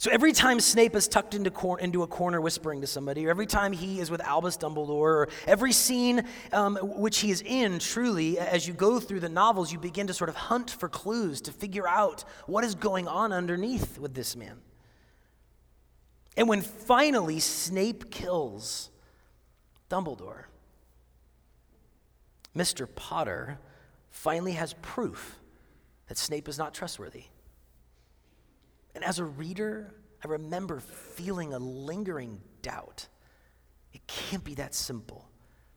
So 0.00 0.10
every 0.10 0.32
time 0.32 0.60
Snape 0.60 0.96
is 0.96 1.06
tucked 1.06 1.34
into, 1.34 1.50
cor- 1.50 1.78
into 1.78 2.02
a 2.02 2.06
corner 2.06 2.40
whispering 2.40 2.80
to 2.80 2.86
somebody, 2.86 3.26
or 3.26 3.28
every 3.28 3.44
time 3.44 3.70
he 3.70 4.00
is 4.00 4.10
with 4.10 4.22
Albus 4.22 4.56
Dumbledore, 4.56 4.88
or 4.88 5.28
every 5.46 5.72
scene 5.72 6.24
um, 6.54 6.76
which 6.76 7.18
he 7.18 7.30
is 7.30 7.42
in, 7.42 7.78
truly, 7.78 8.38
as 8.38 8.66
you 8.66 8.72
go 8.72 8.98
through 8.98 9.20
the 9.20 9.28
novels, 9.28 9.70
you 9.70 9.78
begin 9.78 10.06
to 10.06 10.14
sort 10.14 10.30
of 10.30 10.36
hunt 10.36 10.70
for 10.70 10.88
clues 10.88 11.42
to 11.42 11.52
figure 11.52 11.86
out 11.86 12.24
what 12.46 12.64
is 12.64 12.74
going 12.74 13.08
on 13.08 13.30
underneath 13.30 13.98
with 13.98 14.14
this 14.14 14.34
man. 14.34 14.56
And 16.34 16.48
when 16.48 16.62
finally 16.62 17.38
Snape 17.38 18.10
kills 18.10 18.88
Dumbledore, 19.90 20.44
Mr. 22.56 22.88
Potter 22.96 23.58
finally 24.08 24.52
has 24.52 24.72
proof 24.80 25.38
that 26.08 26.16
Snape 26.16 26.48
is 26.48 26.56
not 26.56 26.72
trustworthy. 26.72 27.24
And 28.94 29.04
as 29.04 29.18
a 29.18 29.24
reader, 29.24 29.94
I 30.24 30.28
remember 30.28 30.80
feeling 30.80 31.54
a 31.54 31.58
lingering 31.58 32.40
doubt. 32.62 33.08
It 33.92 34.06
can't 34.06 34.44
be 34.44 34.54
that 34.54 34.74
simple. 34.74 35.28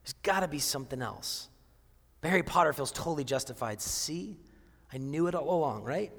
There's 0.04 0.14
got 0.24 0.42
to 0.42 0.48
be 0.48 0.60
something 0.60 1.02
else. 1.02 1.50
But 2.22 2.30
Harry 2.30 2.44
Potter 2.44 2.74
feels 2.74 2.92
totally 2.92 3.24
justified. 3.24 3.82
See, 3.82 4.38
I 4.92 4.98
knew 4.98 5.28
it 5.28 5.36
all 5.36 5.50
along, 5.50 5.84
right? 5.84 6.12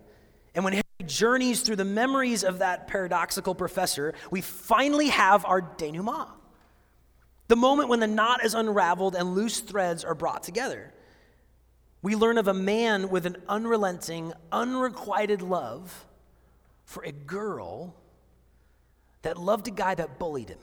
And 0.55 0.65
when 0.65 0.75
Harry 0.75 0.83
journeys 1.07 1.63
through 1.63 1.77
the 1.77 1.85
memories 1.85 2.45
of 2.45 2.61
that 2.61 2.89
paradoxical 2.89 3.55
professor, 3.55 4.15
we 4.31 4.41
finally 4.41 5.09
have 5.09 5.45
our 5.45 5.61
denouement. 5.61 6.29
The 7.49 7.57
moment 7.57 7.89
when 7.89 8.01
the 8.01 8.07
knot 8.07 8.45
is 8.45 8.55
unraveled 8.55 9.15
and 9.15 9.35
loose 9.35 9.61
threads 9.61 10.05
are 10.05 10.15
brought 10.15 10.43
together. 10.43 10.93
We 12.01 12.17
learn 12.17 12.39
of 12.39 12.49
a 12.49 12.55
man 12.55 13.11
with 13.11 13.27
an 13.27 13.37
unrelenting, 13.49 14.33
unrequited 14.53 15.43
love 15.43 16.07
for 16.85 17.03
a 17.03 17.13
girl 17.13 17.95
that 19.23 19.39
loved 19.39 19.69
a 19.69 19.71
guy 19.71 19.95
that 19.95 20.19
bullied 20.19 20.51
him. 20.51 20.59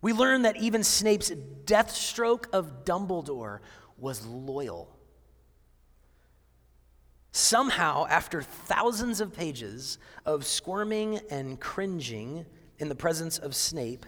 We 0.00 0.12
learn 0.12 0.42
that 0.42 0.56
even 0.56 0.84
Snape's 0.84 1.30
death 1.64 1.90
stroke 1.90 2.48
of 2.52 2.84
Dumbledore 2.84 3.58
was 3.98 4.24
loyal. 4.24 4.96
Somehow, 7.32 8.06
after 8.08 8.40
thousands 8.40 9.20
of 9.20 9.34
pages 9.34 9.98
of 10.24 10.46
squirming 10.46 11.20
and 11.30 11.60
cringing 11.60 12.46
in 12.78 12.88
the 12.88 12.94
presence 12.94 13.36
of 13.36 13.54
Snape, 13.54 14.06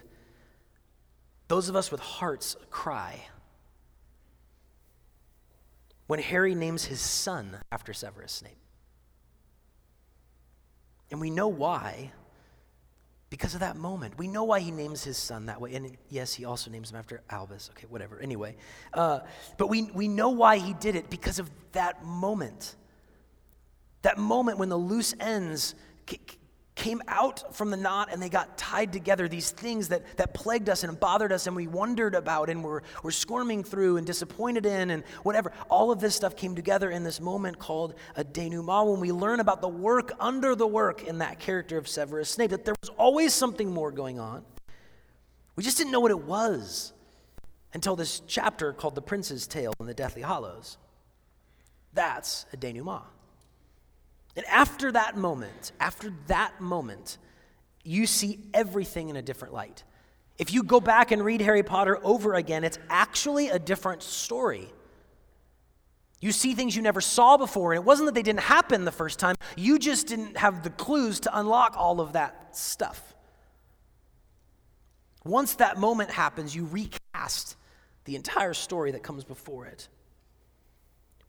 those 1.47 1.69
of 1.69 1.75
us 1.75 1.91
with 1.91 1.99
hearts 1.99 2.55
cry. 2.69 3.27
When 6.07 6.19
Harry 6.19 6.55
names 6.55 6.85
his 6.85 7.01
son 7.01 7.57
after 7.71 7.93
Severus 7.93 8.31
Snape. 8.31 8.57
And 11.11 11.19
we 11.19 11.29
know 11.29 11.47
why 11.47 12.11
because 13.29 13.53
of 13.53 13.59
that 13.59 13.75
moment. 13.75 14.17
We 14.17 14.27
know 14.27 14.43
why 14.43 14.59
he 14.59 14.71
names 14.71 15.03
his 15.03 15.17
son 15.17 15.45
that 15.45 15.61
way. 15.61 15.75
And 15.75 15.97
yes, 16.09 16.33
he 16.33 16.45
also 16.45 16.71
names 16.71 16.91
him 16.91 16.97
after 16.97 17.21
Albus. 17.29 17.69
Okay, 17.73 17.85
whatever. 17.87 18.19
Anyway. 18.19 18.55
Uh, 18.93 19.19
but 19.57 19.67
we, 19.67 19.83
we 19.83 20.07
know 20.07 20.29
why 20.29 20.57
he 20.57 20.73
did 20.73 20.95
it 20.95 21.09
because 21.09 21.37
of 21.37 21.49
that 21.73 22.03
moment. 22.03 22.75
That 24.01 24.17
moment 24.17 24.57
when 24.57 24.69
the 24.69 24.77
loose 24.77 25.13
ends 25.19 25.75
came 26.79 27.01
out 27.09 27.53
from 27.53 27.71
the 27.71 27.77
knot 27.77 28.07
and 28.09 28.21
they 28.21 28.29
got 28.29 28.57
tied 28.57 28.93
together, 28.93 29.27
these 29.27 29.51
things 29.51 29.89
that, 29.89 30.17
that 30.17 30.33
plagued 30.33 30.69
us 30.69 30.85
and 30.85 30.97
bothered 30.97 31.33
us 31.33 31.45
and 31.45 31.53
we 31.53 31.67
wondered 31.67 32.15
about 32.15 32.49
and 32.49 32.63
were, 32.63 32.83
were 33.03 33.11
squirming 33.11 33.65
through 33.65 33.97
and 33.97 34.07
disappointed 34.07 34.65
in 34.65 34.91
and 34.91 35.03
whatever. 35.23 35.51
All 35.69 35.91
of 35.91 35.99
this 35.99 36.15
stuff 36.15 36.37
came 36.37 36.55
together 36.55 36.89
in 36.89 37.03
this 37.03 37.19
moment 37.19 37.59
called 37.59 37.95
a 38.15 38.23
denouement 38.23 38.87
when 38.87 39.01
we 39.01 39.11
learn 39.11 39.41
about 39.41 39.59
the 39.59 39.67
work 39.67 40.13
under 40.21 40.55
the 40.55 40.65
work 40.65 41.03
in 41.03 41.17
that 41.17 41.37
character 41.37 41.77
of 41.77 41.85
Severus 41.85 42.29
Snape, 42.29 42.51
that 42.51 42.63
there 42.63 42.75
was 42.81 42.89
always 42.97 43.33
something 43.33 43.69
more 43.69 43.91
going 43.91 44.17
on. 44.17 44.45
We 45.57 45.63
just 45.63 45.77
didn't 45.77 45.91
know 45.91 45.99
what 45.99 46.11
it 46.11 46.23
was 46.23 46.93
until 47.73 47.97
this 47.97 48.21
chapter 48.25 48.71
called 48.71 48.95
The 48.95 49.01
Prince's 49.01 49.47
Tale 49.47 49.73
in 49.81 49.85
the 49.85 49.93
Deathly 49.93 50.21
Hallows. 50.21 50.77
That's 51.93 52.45
a 52.53 52.57
denouement. 52.57 53.03
And 54.35 54.45
after 54.45 54.91
that 54.91 55.17
moment, 55.17 55.71
after 55.79 56.13
that 56.27 56.61
moment, 56.61 57.17
you 57.83 58.05
see 58.05 58.39
everything 58.53 59.09
in 59.09 59.15
a 59.15 59.21
different 59.21 59.53
light. 59.53 59.83
If 60.37 60.53
you 60.53 60.63
go 60.63 60.79
back 60.79 61.11
and 61.11 61.23
read 61.23 61.41
Harry 61.41 61.63
Potter 61.63 61.99
over 62.03 62.35
again, 62.35 62.63
it's 62.63 62.79
actually 62.89 63.49
a 63.49 63.59
different 63.59 64.03
story. 64.03 64.69
You 66.21 66.31
see 66.31 66.53
things 66.53 66.75
you 66.75 66.81
never 66.81 67.01
saw 67.01 67.37
before, 67.37 67.73
and 67.73 67.81
it 67.81 67.85
wasn't 67.85 68.07
that 68.07 68.15
they 68.15 68.23
didn't 68.23 68.41
happen 68.41 68.85
the 68.85 68.91
first 68.91 69.19
time, 69.19 69.35
you 69.55 69.79
just 69.79 70.07
didn't 70.07 70.37
have 70.37 70.63
the 70.63 70.69
clues 70.69 71.21
to 71.21 71.37
unlock 71.37 71.75
all 71.77 72.01
of 72.01 72.13
that 72.13 72.55
stuff. 72.55 73.15
Once 75.25 75.55
that 75.55 75.77
moment 75.77 76.09
happens, 76.09 76.55
you 76.55 76.65
recast 76.65 77.55
the 78.05 78.15
entire 78.15 78.53
story 78.53 78.91
that 78.91 79.03
comes 79.03 79.23
before 79.23 79.65
it. 79.65 79.87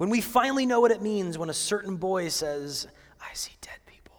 When 0.00 0.08
we 0.08 0.22
finally 0.22 0.64
know 0.64 0.80
what 0.80 0.92
it 0.92 1.02
means 1.02 1.36
when 1.36 1.50
a 1.50 1.52
certain 1.52 1.96
boy 1.96 2.28
says, 2.30 2.86
I 3.20 3.34
see 3.34 3.52
dead 3.60 3.76
people. 3.84 4.16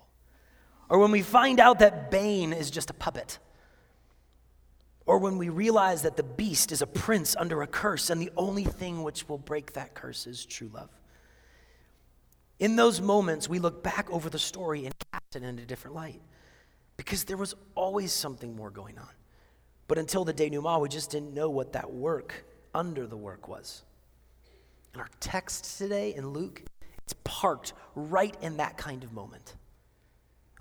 Or 0.89 0.99
when 0.99 1.09
we 1.09 1.23
find 1.23 1.59
out 1.59 1.79
that 1.79 2.11
Bane 2.11 2.53
is 2.53 2.69
just 2.69 2.91
a 2.91 2.93
puppet. 2.93 3.39
Or 5.07 5.17
when 5.17 5.39
we 5.39 5.49
realize 5.49 6.03
that 6.03 6.17
the 6.17 6.23
beast 6.23 6.71
is 6.71 6.83
a 6.83 6.85
prince 6.85 7.35
under 7.35 7.63
a 7.63 7.67
curse 7.67 8.11
and 8.11 8.21
the 8.21 8.29
only 8.37 8.63
thing 8.63 9.01
which 9.01 9.27
will 9.27 9.39
break 9.39 9.73
that 9.73 9.95
curse 9.95 10.27
is 10.27 10.45
true 10.45 10.69
love. 10.71 10.91
In 12.59 12.75
those 12.75 13.01
moments, 13.01 13.49
we 13.49 13.57
look 13.57 13.81
back 13.81 14.07
over 14.11 14.29
the 14.29 14.37
story 14.37 14.85
and 14.85 14.93
cast 15.11 15.35
it 15.35 15.41
in 15.41 15.57
a 15.57 15.65
different 15.65 15.95
light 15.95 16.21
because 16.95 17.23
there 17.23 17.37
was 17.37 17.55
always 17.73 18.13
something 18.13 18.55
more 18.55 18.69
going 18.69 18.99
on. 18.99 19.09
But 19.87 19.97
until 19.97 20.25
the 20.25 20.33
denouement, 20.33 20.79
we 20.79 20.89
just 20.89 21.09
didn't 21.09 21.33
know 21.33 21.49
what 21.49 21.73
that 21.73 21.91
work 21.91 22.45
under 22.71 23.07
the 23.07 23.17
work 23.17 23.47
was. 23.47 23.81
And 24.93 25.01
our 25.01 25.09
text 25.19 25.77
today 25.77 26.13
in 26.13 26.29
Luke 26.29 26.63
it's 27.11 27.19
parked 27.25 27.73
right 27.93 28.35
in 28.41 28.57
that 28.57 28.77
kind 28.77 29.03
of 29.03 29.11
moment. 29.11 29.55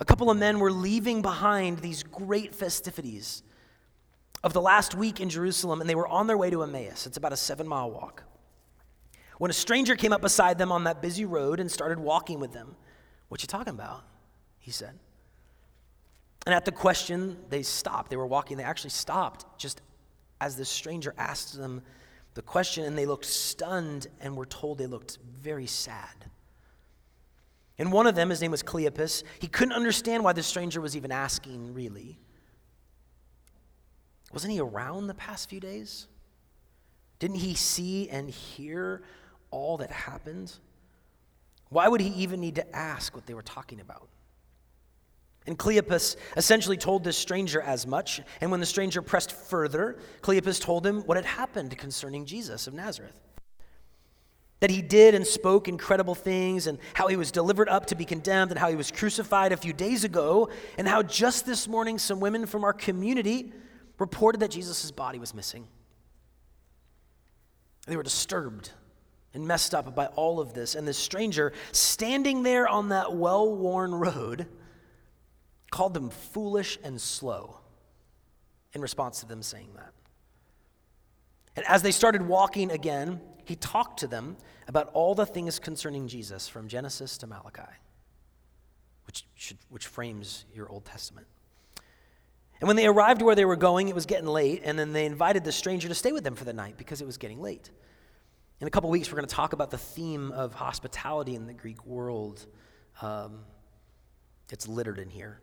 A 0.00 0.04
couple 0.04 0.30
of 0.30 0.38
men 0.38 0.58
were 0.58 0.72
leaving 0.72 1.22
behind 1.22 1.78
these 1.78 2.02
great 2.02 2.54
festivities 2.54 3.42
of 4.42 4.52
the 4.52 4.60
last 4.60 4.94
week 4.94 5.20
in 5.20 5.28
Jerusalem, 5.28 5.80
and 5.80 5.88
they 5.88 5.94
were 5.94 6.08
on 6.08 6.26
their 6.26 6.38
way 6.38 6.50
to 6.50 6.62
Emmaus. 6.62 7.06
It's 7.06 7.18
about 7.18 7.32
a 7.32 7.36
seven 7.36 7.68
mile 7.68 7.90
walk. 7.90 8.24
When 9.38 9.50
a 9.50 9.54
stranger 9.54 9.94
came 9.94 10.12
up 10.12 10.22
beside 10.22 10.58
them 10.58 10.72
on 10.72 10.84
that 10.84 11.00
busy 11.00 11.24
road 11.24 11.60
and 11.60 11.70
started 11.70 12.00
walking 12.00 12.40
with 12.40 12.52
them, 12.52 12.74
What 13.28 13.42
you 13.42 13.46
talking 13.46 13.74
about? 13.74 14.02
He 14.58 14.70
said. 14.70 14.98
And 16.46 16.54
at 16.54 16.64
the 16.64 16.72
question, 16.72 17.36
they 17.48 17.62
stopped. 17.62 18.10
They 18.10 18.16
were 18.16 18.26
walking, 18.26 18.56
they 18.56 18.64
actually 18.64 18.90
stopped 18.90 19.44
just 19.58 19.82
as 20.40 20.56
the 20.56 20.64
stranger 20.64 21.14
asked 21.16 21.56
them 21.56 21.82
the 22.34 22.42
question, 22.42 22.84
and 22.84 22.96
they 22.96 23.06
looked 23.06 23.24
stunned 23.24 24.06
and 24.20 24.36
were 24.36 24.46
told 24.46 24.78
they 24.78 24.86
looked 24.86 25.18
very 25.40 25.66
sad. 25.66 26.26
And 27.78 27.92
one 27.92 28.06
of 28.06 28.14
them, 28.14 28.30
his 28.30 28.40
name 28.40 28.50
was 28.50 28.62
Cleopas, 28.62 29.24
he 29.38 29.46
couldn't 29.46 29.72
understand 29.72 30.22
why 30.22 30.32
the 30.32 30.42
stranger 30.42 30.80
was 30.80 30.96
even 30.96 31.10
asking, 31.10 31.74
really. 31.74 32.18
Wasn't 34.32 34.52
he 34.52 34.60
around 34.60 35.06
the 35.06 35.14
past 35.14 35.48
few 35.48 35.60
days? 35.60 36.06
Didn't 37.18 37.38
he 37.38 37.54
see 37.54 38.08
and 38.08 38.30
hear 38.30 39.02
all 39.50 39.76
that 39.78 39.90
happened? 39.90 40.52
Why 41.68 41.88
would 41.88 42.00
he 42.00 42.10
even 42.22 42.40
need 42.40 42.56
to 42.56 42.76
ask 42.76 43.14
what 43.14 43.26
they 43.26 43.34
were 43.34 43.42
talking 43.42 43.80
about? 43.80 44.08
And 45.46 45.58
Cleopas 45.58 46.16
essentially 46.36 46.76
told 46.76 47.02
this 47.02 47.16
stranger 47.16 47.60
as 47.60 47.86
much. 47.86 48.20
And 48.40 48.50
when 48.50 48.60
the 48.60 48.66
stranger 48.66 49.02
pressed 49.02 49.32
further, 49.32 49.98
Cleopas 50.22 50.60
told 50.60 50.86
him 50.86 51.02
what 51.02 51.16
had 51.16 51.24
happened 51.24 51.76
concerning 51.78 52.26
Jesus 52.26 52.66
of 52.66 52.74
Nazareth 52.74 53.18
that 54.60 54.70
he 54.70 54.82
did 54.82 55.14
and 55.14 55.26
spoke 55.26 55.68
incredible 55.68 56.14
things, 56.14 56.66
and 56.66 56.78
how 56.94 57.08
he 57.08 57.16
was 57.16 57.32
delivered 57.32 57.68
up 57.68 57.86
to 57.86 57.94
be 57.94 58.04
condemned, 58.04 58.50
and 58.50 58.60
how 58.60 58.68
he 58.68 58.76
was 58.76 58.90
crucified 58.90 59.52
a 59.52 59.56
few 59.56 59.72
days 59.72 60.04
ago, 60.04 60.50
and 60.78 60.86
how 60.86 61.02
just 61.02 61.46
this 61.46 61.66
morning 61.66 61.98
some 61.98 62.20
women 62.20 62.46
from 62.46 62.62
our 62.62 62.74
community 62.74 63.52
reported 63.98 64.38
that 64.40 64.50
Jesus' 64.50 64.90
body 64.90 65.18
was 65.18 65.34
missing. 65.34 65.66
They 67.86 67.96
were 67.96 68.02
disturbed 68.02 68.72
and 69.32 69.46
messed 69.46 69.74
up 69.74 69.94
by 69.94 70.06
all 70.06 70.40
of 70.40 70.52
this. 70.52 70.74
And 70.74 70.86
this 70.86 70.98
stranger, 70.98 71.52
standing 71.72 72.42
there 72.42 72.68
on 72.68 72.90
that 72.90 73.14
well 73.14 73.54
worn 73.54 73.94
road, 73.94 74.46
called 75.70 75.94
them 75.94 76.10
foolish 76.10 76.78
and 76.82 77.00
slow 77.00 77.58
in 78.72 78.80
response 78.80 79.20
to 79.20 79.26
them 79.26 79.42
saying 79.42 79.70
that. 79.76 79.92
And 81.56 81.66
as 81.66 81.82
they 81.82 81.90
started 81.90 82.22
walking 82.22 82.70
again, 82.70 83.20
he 83.44 83.56
talked 83.56 84.00
to 84.00 84.06
them 84.06 84.36
about 84.68 84.90
all 84.92 85.14
the 85.14 85.26
things 85.26 85.58
concerning 85.58 86.06
Jesus 86.06 86.48
from 86.48 86.68
Genesis 86.68 87.18
to 87.18 87.26
Malachi, 87.26 87.62
which, 89.06 89.24
should, 89.34 89.58
which 89.68 89.86
frames 89.86 90.44
your 90.54 90.68
Old 90.68 90.84
Testament. 90.84 91.26
And 92.60 92.68
when 92.68 92.76
they 92.76 92.86
arrived 92.86 93.22
where 93.22 93.34
they 93.34 93.44
were 93.44 93.56
going, 93.56 93.88
it 93.88 93.94
was 93.94 94.06
getting 94.06 94.26
late, 94.26 94.62
and 94.64 94.78
then 94.78 94.92
they 94.92 95.06
invited 95.06 95.44
the 95.44 95.52
stranger 95.52 95.88
to 95.88 95.94
stay 95.94 96.12
with 96.12 96.24
them 96.24 96.36
for 96.36 96.44
the 96.44 96.52
night 96.52 96.76
because 96.76 97.00
it 97.00 97.06
was 97.06 97.16
getting 97.16 97.40
late. 97.40 97.70
In 98.60 98.66
a 98.66 98.70
couple 98.70 98.90
weeks, 98.90 99.10
we're 99.10 99.16
going 99.16 99.28
to 99.28 99.34
talk 99.34 99.54
about 99.54 99.70
the 99.70 99.78
theme 99.78 100.30
of 100.32 100.52
hospitality 100.52 101.34
in 101.34 101.46
the 101.46 101.54
Greek 101.54 101.84
world. 101.86 102.46
Um, 103.00 103.40
it's 104.52 104.68
littered 104.68 104.98
in 104.98 105.08
here. 105.08 105.40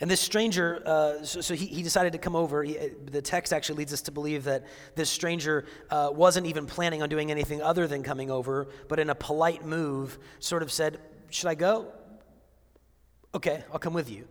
And 0.00 0.10
this 0.10 0.20
stranger, 0.20 0.82
uh, 0.84 1.24
so, 1.24 1.40
so 1.40 1.54
he, 1.54 1.66
he, 1.66 1.82
decided 1.82 2.12
to 2.12 2.18
come 2.18 2.36
over. 2.36 2.62
He, 2.62 2.78
uh, 2.78 2.88
the 3.10 3.22
text 3.22 3.52
actually 3.54 3.76
leads 3.76 3.94
us 3.94 4.02
to 4.02 4.12
believe 4.12 4.44
that 4.44 4.66
this 4.94 5.08
stranger 5.08 5.64
uh, 5.90 6.10
wasn't 6.12 6.46
even 6.46 6.66
planning 6.66 7.02
on 7.02 7.08
doing 7.08 7.30
anything 7.30 7.62
other 7.62 7.86
than 7.86 8.02
coming 8.02 8.30
over, 8.30 8.68
but 8.88 8.98
in 8.98 9.08
a 9.08 9.14
polite 9.14 9.64
move, 9.64 10.18
sort 10.38 10.62
of 10.62 10.70
said, 10.70 10.98
Should 11.30 11.48
I 11.48 11.54
go? 11.54 11.86
Okay, 13.34 13.64
I'll 13.72 13.78
come 13.78 13.94
with 13.94 14.10
you. 14.10 14.28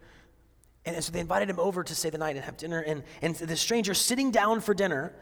And, 0.86 0.96
and 0.96 1.04
so 1.04 1.12
they 1.12 1.20
invited 1.20 1.50
him 1.50 1.60
over 1.60 1.84
to 1.84 1.96
stay 1.96 2.12
the 2.12 2.20
night 2.20 2.36
and 2.36 2.46
have 2.46 2.58
dinner. 2.58 2.82
And, 2.82 3.04
and 3.24 3.36
the 3.36 3.58
stranger, 3.58 3.96
sitting 3.96 4.30
down 4.30 4.62
for 4.62 4.76
dinner, 4.76 5.14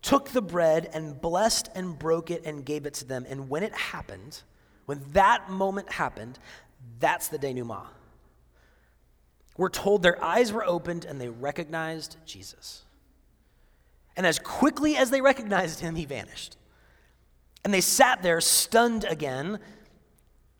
took 0.00 0.30
the 0.30 0.42
bread 0.42 0.88
and 0.94 1.20
blessed 1.20 1.68
and 1.74 1.98
broke 1.98 2.30
it 2.30 2.42
and 2.46 2.64
gave 2.64 2.86
it 2.86 2.94
to 2.94 3.04
them. 3.04 3.26
And 3.28 3.50
when 3.50 3.62
it 3.62 3.74
happened, 3.74 4.42
when 4.86 5.02
that 5.12 5.50
moment 5.50 5.92
happened, 5.92 6.38
that's 7.00 7.28
the 7.28 7.38
denouement. 7.38 7.86
We're 9.56 9.68
told 9.68 10.02
their 10.02 10.22
eyes 10.22 10.52
were 10.52 10.64
opened 10.64 11.04
and 11.04 11.20
they 11.20 11.28
recognized 11.28 12.16
Jesus. 12.26 12.82
And 14.16 14.26
as 14.26 14.38
quickly 14.38 14.96
as 14.96 15.10
they 15.10 15.20
recognized 15.20 15.80
him, 15.80 15.94
he 15.94 16.04
vanished. 16.04 16.56
And 17.64 17.72
they 17.72 17.80
sat 17.80 18.22
there 18.22 18.40
stunned 18.40 19.04
again, 19.04 19.58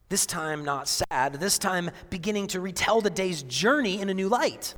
this 0.08 0.26
time 0.26 0.64
not 0.64 0.88
sad, 0.88 1.34
this 1.34 1.58
time 1.58 1.90
beginning 2.10 2.46
to 2.48 2.60
retell 2.60 3.00
the 3.00 3.10
day's 3.10 3.42
journey 3.42 4.00
in 4.00 4.08
a 4.08 4.14
new 4.14 4.28
light. 4.28 4.74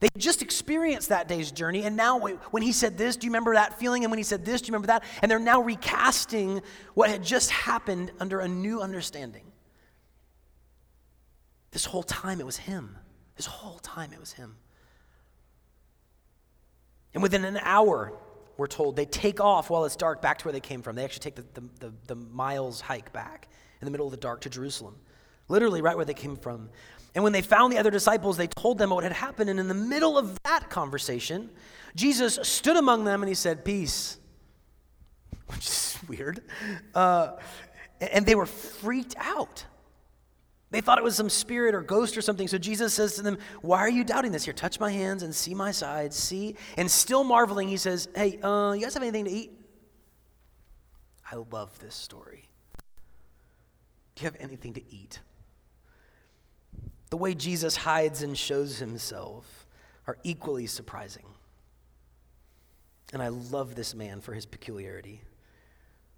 They 0.00 0.08
just 0.18 0.42
experienced 0.42 1.10
that 1.10 1.28
day's 1.28 1.52
journey, 1.52 1.84
and 1.84 1.96
now 1.96 2.18
when 2.18 2.62
he 2.62 2.72
said 2.72 2.98
this, 2.98 3.16
do 3.16 3.26
you 3.26 3.30
remember 3.30 3.54
that 3.54 3.78
feeling? 3.78 4.02
And 4.02 4.10
when 4.10 4.18
he 4.18 4.24
said 4.24 4.44
this, 4.44 4.60
do 4.60 4.66
you 4.66 4.72
remember 4.72 4.88
that? 4.88 5.04
And 5.22 5.30
they're 5.30 5.38
now 5.38 5.60
recasting 5.60 6.60
what 6.94 7.08
had 7.08 7.22
just 7.22 7.50
happened 7.50 8.10
under 8.18 8.40
a 8.40 8.48
new 8.48 8.80
understanding. 8.80 9.44
This 11.70 11.84
whole 11.84 12.02
time 12.02 12.40
it 12.40 12.46
was 12.46 12.56
him. 12.56 12.96
This 13.36 13.46
whole 13.46 13.78
time 13.78 14.12
it 14.12 14.20
was 14.20 14.32
him. 14.32 14.56
And 17.14 17.22
within 17.22 17.44
an 17.44 17.58
hour, 17.62 18.12
we're 18.56 18.66
told 18.66 18.96
they 18.96 19.04
take 19.04 19.40
off 19.40 19.70
while 19.70 19.84
it's 19.84 19.96
dark 19.96 20.22
back 20.22 20.38
to 20.38 20.44
where 20.44 20.52
they 20.52 20.60
came 20.60 20.82
from. 20.82 20.96
They 20.96 21.04
actually 21.04 21.30
take 21.30 21.34
the, 21.36 21.60
the, 21.60 21.68
the, 21.80 21.92
the 22.08 22.14
miles 22.14 22.80
hike 22.80 23.12
back 23.12 23.48
in 23.80 23.84
the 23.84 23.90
middle 23.90 24.06
of 24.06 24.12
the 24.12 24.18
dark 24.18 24.42
to 24.42 24.50
Jerusalem, 24.50 24.96
literally 25.48 25.82
right 25.82 25.96
where 25.96 26.04
they 26.04 26.14
came 26.14 26.36
from. 26.36 26.70
And 27.14 27.22
when 27.22 27.32
they 27.32 27.42
found 27.42 27.72
the 27.72 27.78
other 27.78 27.90
disciples, 27.90 28.36
they 28.36 28.46
told 28.46 28.78
them 28.78 28.90
what 28.90 29.04
had 29.04 29.12
happened. 29.12 29.50
And 29.50 29.60
in 29.60 29.68
the 29.68 29.74
middle 29.74 30.16
of 30.16 30.40
that 30.44 30.70
conversation, 30.70 31.50
Jesus 31.94 32.38
stood 32.42 32.76
among 32.76 33.04
them 33.04 33.22
and 33.22 33.28
he 33.28 33.34
said, 33.34 33.64
Peace, 33.64 34.18
which 35.48 35.66
is 35.66 35.98
weird. 36.08 36.40
Uh, 36.94 37.32
and 38.00 38.24
they 38.24 38.34
were 38.34 38.46
freaked 38.46 39.14
out. 39.18 39.64
They 40.72 40.80
thought 40.80 40.96
it 40.96 41.04
was 41.04 41.14
some 41.14 41.28
spirit 41.28 41.74
or 41.74 41.82
ghost 41.82 42.16
or 42.16 42.22
something. 42.22 42.48
So 42.48 42.56
Jesus 42.56 42.94
says 42.94 43.14
to 43.16 43.22
them, 43.22 43.36
Why 43.60 43.80
are 43.80 43.90
you 43.90 44.04
doubting 44.04 44.32
this? 44.32 44.46
Here, 44.46 44.54
touch 44.54 44.80
my 44.80 44.90
hands 44.90 45.22
and 45.22 45.34
see 45.34 45.54
my 45.54 45.70
sides. 45.70 46.16
See? 46.16 46.56
And 46.78 46.90
still 46.90 47.24
marveling, 47.24 47.68
he 47.68 47.76
says, 47.76 48.08
Hey, 48.16 48.40
uh, 48.42 48.72
you 48.72 48.82
guys 48.82 48.94
have 48.94 49.02
anything 49.02 49.26
to 49.26 49.30
eat? 49.30 49.52
I 51.30 51.36
love 51.36 51.78
this 51.78 51.94
story. 51.94 52.48
Do 54.14 54.24
you 54.24 54.30
have 54.30 54.40
anything 54.40 54.72
to 54.74 54.82
eat? 54.90 55.20
The 57.10 57.18
way 57.18 57.34
Jesus 57.34 57.76
hides 57.76 58.22
and 58.22 58.36
shows 58.36 58.78
himself 58.78 59.66
are 60.06 60.16
equally 60.24 60.66
surprising. 60.66 61.26
And 63.12 63.22
I 63.22 63.28
love 63.28 63.74
this 63.74 63.94
man 63.94 64.22
for 64.22 64.32
his 64.32 64.46
peculiarity. 64.46 65.20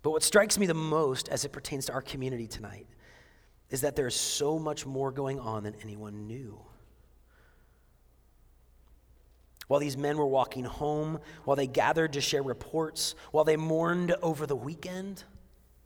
But 0.02 0.12
what 0.12 0.22
strikes 0.22 0.58
me 0.58 0.66
the 0.66 0.74
most 0.74 1.28
as 1.28 1.44
it 1.44 1.50
pertains 1.50 1.86
to 1.86 1.92
our 1.92 2.02
community 2.02 2.46
tonight 2.46 2.86
is 3.74 3.80
that 3.80 3.96
there's 3.96 4.14
so 4.14 4.56
much 4.56 4.86
more 4.86 5.10
going 5.10 5.40
on 5.40 5.64
than 5.64 5.74
anyone 5.82 6.28
knew. 6.28 6.56
While 9.66 9.80
these 9.80 9.96
men 9.96 10.16
were 10.16 10.28
walking 10.28 10.62
home, 10.62 11.18
while 11.42 11.56
they 11.56 11.66
gathered 11.66 12.12
to 12.12 12.20
share 12.20 12.44
reports, 12.44 13.16
while 13.32 13.42
they 13.42 13.56
mourned 13.56 14.14
over 14.22 14.46
the 14.46 14.54
weekend 14.54 15.24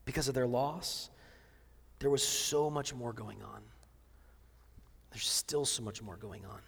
because 0.04 0.28
of 0.28 0.34
their 0.34 0.46
loss, 0.46 1.08
there 2.00 2.10
was 2.10 2.22
so 2.22 2.68
much 2.68 2.94
more 2.94 3.14
going 3.14 3.42
on. 3.42 3.62
There's 5.10 5.26
still 5.26 5.64
so 5.64 5.82
much 5.82 6.02
more 6.02 6.18
going 6.18 6.44
on. 6.44 6.60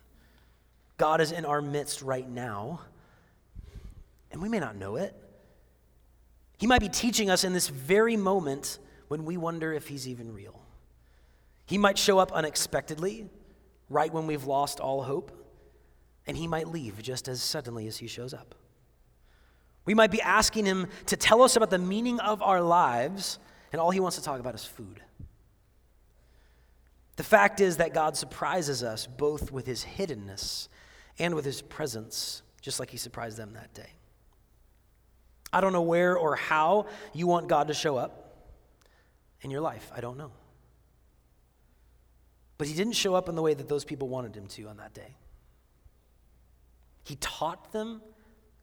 God 0.96 1.20
is 1.20 1.32
in 1.32 1.44
our 1.44 1.60
midst 1.60 2.00
right 2.00 2.26
now, 2.26 2.80
and 4.32 4.40
we 4.40 4.48
may 4.48 4.58
not 4.58 4.74
know 4.74 4.96
it. 4.96 5.14
He 6.56 6.66
might 6.66 6.80
be 6.80 6.88
teaching 6.88 7.28
us 7.28 7.44
in 7.44 7.52
this 7.52 7.68
very 7.68 8.16
moment 8.16 8.78
when 9.08 9.26
we 9.26 9.36
wonder 9.36 9.74
if 9.74 9.86
He's 9.86 10.08
even 10.08 10.32
real. 10.32 10.62
He 11.70 11.78
might 11.78 11.96
show 11.96 12.18
up 12.18 12.32
unexpectedly, 12.32 13.30
right 13.88 14.12
when 14.12 14.26
we've 14.26 14.42
lost 14.42 14.80
all 14.80 15.04
hope, 15.04 15.30
and 16.26 16.36
he 16.36 16.48
might 16.48 16.66
leave 16.66 17.00
just 17.00 17.28
as 17.28 17.40
suddenly 17.40 17.86
as 17.86 17.98
he 17.98 18.08
shows 18.08 18.34
up. 18.34 18.56
We 19.84 19.94
might 19.94 20.10
be 20.10 20.20
asking 20.20 20.66
him 20.66 20.88
to 21.06 21.16
tell 21.16 21.42
us 21.42 21.54
about 21.54 21.70
the 21.70 21.78
meaning 21.78 22.18
of 22.18 22.42
our 22.42 22.60
lives, 22.60 23.38
and 23.70 23.80
all 23.80 23.92
he 23.92 24.00
wants 24.00 24.16
to 24.16 24.22
talk 24.24 24.40
about 24.40 24.56
is 24.56 24.64
food. 24.64 25.00
The 27.14 27.22
fact 27.22 27.60
is 27.60 27.76
that 27.76 27.94
God 27.94 28.16
surprises 28.16 28.82
us 28.82 29.06
both 29.06 29.52
with 29.52 29.66
his 29.66 29.84
hiddenness 29.84 30.66
and 31.20 31.36
with 31.36 31.44
his 31.44 31.62
presence, 31.62 32.42
just 32.60 32.80
like 32.80 32.90
he 32.90 32.96
surprised 32.96 33.36
them 33.36 33.52
that 33.52 33.72
day. 33.74 33.90
I 35.52 35.60
don't 35.60 35.72
know 35.72 35.82
where 35.82 36.18
or 36.18 36.34
how 36.34 36.86
you 37.12 37.28
want 37.28 37.46
God 37.46 37.68
to 37.68 37.74
show 37.74 37.96
up 37.96 38.48
in 39.42 39.52
your 39.52 39.60
life. 39.60 39.88
I 39.94 40.00
don't 40.00 40.18
know. 40.18 40.32
But 42.60 42.68
he 42.68 42.74
didn't 42.74 42.92
show 42.92 43.14
up 43.14 43.30
in 43.30 43.36
the 43.36 43.40
way 43.40 43.54
that 43.54 43.70
those 43.70 43.86
people 43.86 44.06
wanted 44.06 44.36
him 44.36 44.46
to 44.48 44.68
on 44.68 44.76
that 44.76 44.92
day. 44.92 45.16
He 47.04 47.16
taught 47.16 47.72
them 47.72 48.02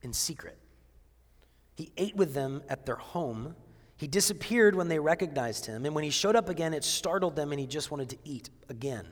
in 0.03 0.13
secret. 0.13 0.59
He 1.73 1.91
ate 1.97 2.15
with 2.15 2.35
them 2.35 2.61
at 2.69 2.85
their 2.85 2.97
home. 2.97 3.55
He 3.95 4.05
disappeared 4.05 4.75
when 4.75 4.87
they 4.87 4.99
recognized 4.99 5.65
him. 5.65 5.83
And 5.83 5.95
when 5.95 6.03
he 6.03 6.11
showed 6.11 6.35
up 6.35 6.47
again, 6.47 6.75
it 6.75 6.83
startled 6.83 7.35
them 7.35 7.51
and 7.51 7.59
he 7.59 7.65
just 7.65 7.89
wanted 7.89 8.09
to 8.09 8.17
eat 8.23 8.51
again. 8.69 9.07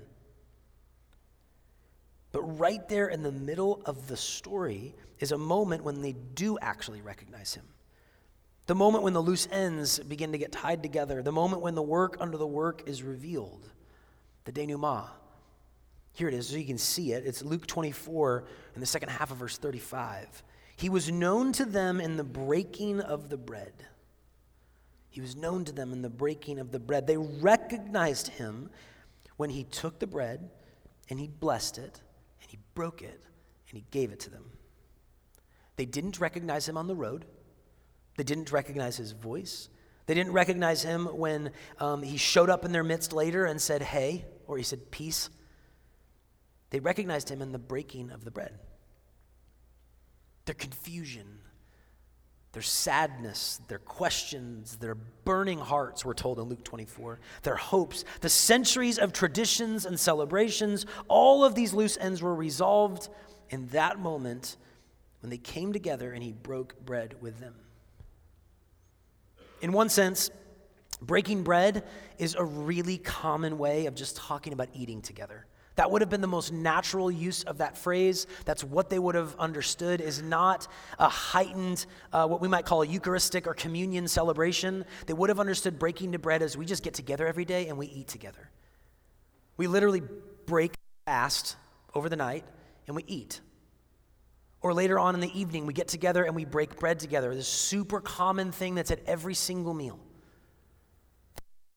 But 2.32 2.44
right 2.44 2.88
there 2.88 3.08
in 3.08 3.24
the 3.24 3.32
middle 3.32 3.82
of 3.88 4.08
the 4.08 4.18
story 4.18 4.94
is 5.20 5.32
a 5.32 5.38
moment 5.40 5.84
when 5.84 6.04
they 6.04 6.14
do 6.36 6.60
actually 6.62 7.02
recognize 7.02 7.56
him. 7.56 7.66
The 8.68 8.76
moment 8.76 9.04
when 9.04 9.14
the 9.14 9.24
loose 9.24 9.48
ends 9.52 9.98
begin 9.98 10.32
to 10.34 10.38
get 10.38 10.52
tied 10.52 10.84
together. 10.84 11.24
The 11.24 11.32
moment 11.32 11.64
when 11.64 11.74
the 11.74 11.82
work 11.82 12.18
under 12.20 12.38
the 12.38 12.46
work 12.46 12.84
is 12.86 13.02
revealed 13.02 13.72
the 14.46 14.52
denouement. 14.52 15.10
Here 16.14 16.30
it 16.30 16.34
is, 16.34 16.48
so 16.48 16.56
you 16.56 16.66
can 16.66 16.78
see 16.78 17.12
it. 17.12 17.26
It's 17.26 17.44
Luke 17.44 17.68
24 17.68 18.46
in 18.76 18.80
the 18.80 18.88
second 18.88 19.10
half 19.10 19.32
of 19.32 19.38
verse 19.38 19.58
35. 19.58 20.44
He 20.78 20.90
was 20.90 21.12
known 21.12 21.52
to 21.54 21.66
them 21.66 22.00
in 22.00 22.16
the 22.16 22.24
breaking 22.24 23.02
of 23.02 23.30
the 23.30 23.38
bread. 23.38 23.74
He 25.10 25.22
was 25.22 25.36
known 25.36 25.66
to 25.66 25.72
them 25.72 25.92
in 25.92 26.02
the 26.02 26.10
breaking 26.10 26.60
of 26.60 26.72
the 26.72 26.80
bread. 26.80 27.08
They 27.08 27.18
recognized 27.18 28.28
him 28.28 28.70
when 29.38 29.50
he 29.50 29.64
took 29.64 30.00
the 30.00 30.08
bread 30.08 30.50
and 31.10 31.20
he 31.20 31.28
blessed 31.28 31.78
it 31.78 32.02
and 32.42 32.50
he 32.50 32.58
broke 32.74 33.02
it 33.02 33.22
and 33.70 33.78
he 33.78 33.86
gave 33.92 34.12
it 34.12 34.20
to 34.22 34.30
them. 34.30 34.44
They 35.78 35.86
didn't 35.86 36.20
recognize 36.20 36.68
him 36.68 36.78
on 36.78 36.88
the 36.88 36.96
road, 36.96 37.26
they 38.18 38.24
didn't 38.24 38.52
recognize 38.52 38.98
his 38.98 39.12
voice. 39.12 39.70
They 40.06 40.14
didn't 40.14 40.34
recognize 40.34 40.84
him 40.84 41.06
when 41.06 41.52
um, 41.80 42.04
he 42.04 42.18
showed 42.18 42.50
up 42.50 42.66
in 42.66 42.72
their 42.72 42.84
midst 42.84 43.14
later 43.14 43.46
and 43.46 43.60
said, 43.60 43.82
Hey, 43.82 44.26
or 44.48 44.58
he 44.58 44.64
said, 44.64 44.92
Peace. 44.92 45.30
They 46.70 46.80
recognized 46.80 47.30
him 47.30 47.42
in 47.42 47.52
the 47.52 47.60
breaking 47.60 48.12
of 48.12 48.26
the 48.26 48.32
bread. 48.32 48.60
Their 50.46 50.56
confusion, 50.56 51.40
their 52.52 52.62
sadness, 52.62 53.60
their 53.68 53.80
questions, 53.80 54.78
their 54.78 54.96
burning 54.96 55.60
hearts, 55.60 56.06
we're 56.06 56.14
told 56.14 56.38
in 56.38 56.46
Luke 56.46 56.64
24, 56.64 57.20
their 57.44 57.56
hopes, 57.56 58.06
the 58.22 58.30
centuries 58.30 59.00
of 59.00 59.12
traditions 59.12 59.86
and 59.86 60.00
celebrations, 60.00 60.86
all 61.08 61.44
of 61.44 61.56
these 61.56 61.74
loose 61.74 61.98
ends 61.98 62.22
were 62.22 62.36
resolved 62.36 63.10
in 63.50 63.68
that 63.68 64.00
moment 64.00 64.58
when 65.22 65.30
they 65.30 65.38
came 65.38 65.74
together 65.74 66.12
and 66.12 66.24
he 66.24 66.32
broke 66.32 66.80
bread 66.86 67.16
with 67.22 67.40
them. 67.40 67.56
In 69.66 69.72
one 69.72 69.90
sense, 69.90 70.30
breaking 71.02 71.42
bread 71.42 71.86
is 72.20 72.36
a 72.36 72.44
really 72.44 73.00
common 73.00 73.58
way 73.58 73.88
of 73.88 73.96
just 73.96 74.16
talking 74.16 74.54
about 74.54 74.70
eating 74.76 75.02
together. 75.02 75.48
That 75.74 75.90
would 75.90 76.04
have 76.04 76.10
been 76.12 76.22
the 76.22 76.28
most 76.28 76.54
natural 76.54 77.10
use 77.10 77.42
of 77.42 77.58
that 77.58 77.76
phrase. 77.76 78.28
That's 78.46 78.64
what 78.64 78.92
they 78.92 79.00
would 79.00 79.16
have 79.16 79.36
understood, 79.40 80.02
is 80.02 80.22
not 80.22 80.68
a 81.00 81.10
heightened, 81.10 81.88
uh, 82.14 82.28
what 82.28 82.42
we 82.42 82.48
might 82.48 82.66
call 82.66 82.84
a 82.84 82.86
Eucharistic 82.86 83.48
or 83.48 83.56
communion 83.56 84.08
celebration. 84.08 84.86
They 85.08 85.14
would 85.14 85.30
have 85.30 85.40
understood 85.40 85.80
breaking 85.80 86.12
the 86.12 86.20
bread 86.20 86.44
as 86.44 86.56
we 86.56 86.68
just 86.68 86.84
get 86.84 86.94
together 86.94 87.26
every 87.26 87.44
day 87.44 87.68
and 87.68 87.76
we 87.76 87.88
eat 87.88 88.08
together. 88.08 88.52
We 89.58 89.66
literally 89.66 90.04
break 90.46 90.76
fast 91.08 91.56
over 91.96 92.08
the 92.08 92.18
night 92.18 92.46
and 92.86 92.96
we 92.96 93.04
eat. 93.08 93.42
Or 94.66 94.74
later 94.74 94.98
on 94.98 95.14
in 95.14 95.22
the 95.22 95.40
evening, 95.40 95.68
we 95.68 95.74
get 95.74 95.88
together 95.88 96.24
and 96.24 96.36
we 96.36 96.44
break 96.44 96.80
bread 96.80 97.00
together. 97.00 97.36
This 97.36 97.48
super 97.48 98.02
common 98.02 98.52
thing 98.52 98.74
that's 98.74 98.90
at 98.90 99.00
every 99.06 99.36
single 99.36 99.76
meal. 99.76 100.00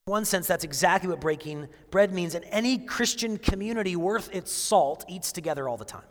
In 0.07 0.11
one 0.11 0.25
sense, 0.25 0.47
that's 0.47 0.65
exactly 0.65 1.11
what 1.11 1.21
breaking 1.21 1.69
bread 1.91 2.15
means. 2.15 2.35
And 2.35 2.47
any 2.49 2.79
Christian 2.79 3.37
community 3.37 3.95
worth 3.95 4.35
its 4.35 4.51
salt 4.51 5.05
eats 5.07 5.33
together 5.33 5.69
all 5.69 5.77
the 5.77 5.85
time. 5.85 6.07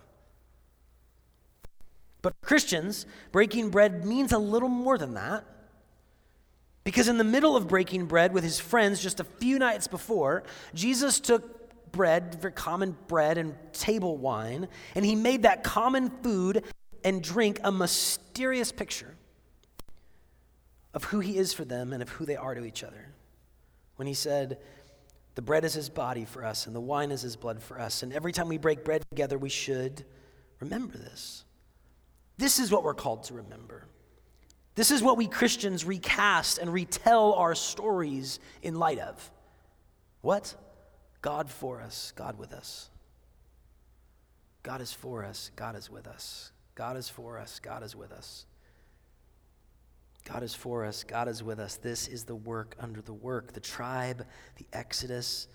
But 2.22 2.36
Christians, 2.44 3.08
breaking 3.32 3.72
bread 3.72 4.06
means 4.06 4.32
a 4.32 4.38
little 4.38 4.70
more 4.70 5.00
than 5.00 5.16
that. 5.16 5.46
Because 6.84 7.08
in 7.08 7.18
the 7.18 7.24
middle 7.24 7.56
of 7.56 7.68
breaking 7.68 8.06
bread 8.06 8.34
with 8.34 8.44
his 8.44 8.60
friends 8.60 9.02
just 9.02 9.20
a 9.20 9.24
few 9.24 9.58
nights 9.58 9.88
before, 9.88 10.44
Jesus 10.76 11.20
took 11.20 11.57
bread, 11.98 12.36
very 12.36 12.54
common 12.54 12.96
bread 13.08 13.38
and 13.38 13.56
table 13.74 14.16
wine, 14.16 14.70
and 14.96 15.04
he 15.04 15.16
made 15.16 15.42
that 15.42 15.64
common 15.64 16.10
food 16.24 16.64
and 17.04 17.22
drink 17.22 17.60
a 17.64 17.72
mysterious 17.72 18.72
picture 18.72 19.16
of 20.94 21.04
who 21.06 21.20
he 21.20 21.38
is 21.38 21.54
for 21.54 21.66
them 21.66 21.92
and 21.92 22.02
of 22.02 22.10
who 22.10 22.26
they 22.26 22.36
are 22.38 22.56
to 22.56 22.64
each 22.64 22.84
other. 22.84 23.10
When 23.98 24.08
he 24.08 24.14
said, 24.14 24.60
The 25.36 25.42
bread 25.42 25.66
is 25.66 25.74
his 25.74 25.90
body 25.90 26.24
for 26.24 26.46
us, 26.46 26.68
and 26.68 26.76
the 26.76 26.82
wine 26.82 27.12
is 27.12 27.22
his 27.22 27.36
blood 27.36 27.62
for 27.62 27.80
us. 27.80 28.04
And 28.04 28.14
every 28.14 28.32
time 28.32 28.48
we 28.48 28.58
break 28.58 28.86
bread 28.86 29.04
together, 29.10 29.38
we 29.38 29.50
should 29.50 30.06
remember 30.60 30.98
this. 30.98 31.44
This 32.38 32.60
is 32.60 32.72
what 32.72 32.84
we're 32.84 32.94
called 32.94 33.24
to 33.24 33.34
remember. 33.34 33.86
This 34.76 34.92
is 34.92 35.02
what 35.02 35.18
we 35.18 35.28
Christians 35.28 35.86
recast 35.86 36.60
and 36.60 36.72
retell 36.72 37.34
our 37.34 37.56
stories 37.56 38.40
in 38.62 38.76
light 38.76 39.00
of. 39.00 39.32
What? 40.22 40.54
God 41.22 41.50
for 41.50 41.82
us, 41.82 42.14
God 42.16 42.38
with 42.38 42.54
us. 42.54 42.90
God 44.64 44.82
is 44.82 44.92
for 44.92 45.24
us, 45.24 45.52
God 45.56 45.76
is 45.76 45.90
with 45.90 46.08
us. 46.08 46.52
God 46.76 46.98
is 46.98 47.10
for 47.10 47.40
us, 47.40 47.60
God 47.60 47.84
is 47.84 47.96
with 47.96 48.12
us. 48.12 48.46
God 50.26 50.44
is 50.44 50.54
for 50.54 50.84
us, 50.84 51.04
God 51.04 51.28
is 51.30 51.42
with 51.42 51.60
us. 51.60 51.78
This 51.78 52.08
is 52.08 52.26
the 52.26 52.36
work 52.36 52.76
under 52.80 53.02
the 53.02 53.14
work 53.14 53.54
the 53.54 53.60
tribe, 53.60 54.26
the 54.58 54.66
Exodus, 54.74 55.48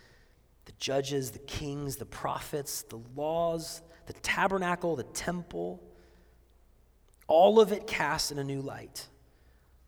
the 0.65 0.73
judges, 0.79 1.31
the 1.31 1.39
kings, 1.41 1.97
the 1.97 2.07
prophets, 2.07 2.83
the 2.83 3.01
laws, 3.15 3.83
the 4.07 4.15
tabernacle, 4.15 4.97
the 4.97 5.03
temple. 5.03 5.83
All 7.29 7.61
of 7.61 7.71
it 7.73 7.87
cast 7.87 8.33
in 8.33 8.39
a 8.39 8.45
new 8.45 8.63
light 8.63 9.09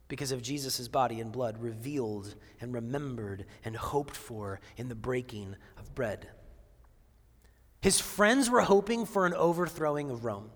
because 0.08 0.32
of 0.32 0.42
Jesus' 0.42 0.88
body 0.88 1.20
and 1.20 1.32
blood 1.32 1.58
revealed 1.58 2.34
and 2.60 2.74
remembered 2.74 3.46
and 3.64 3.76
hoped 3.76 4.16
for 4.16 4.60
in 4.76 4.88
the 4.88 4.94
breaking 4.94 5.56
of 5.78 5.94
bread. 5.94 6.28
His 7.80 8.00
friends 8.00 8.50
were 8.50 8.60
hoping 8.60 9.06
for 9.06 9.26
an 9.26 9.34
overthrowing 9.34 10.10
of 10.10 10.24
Rome, 10.24 10.50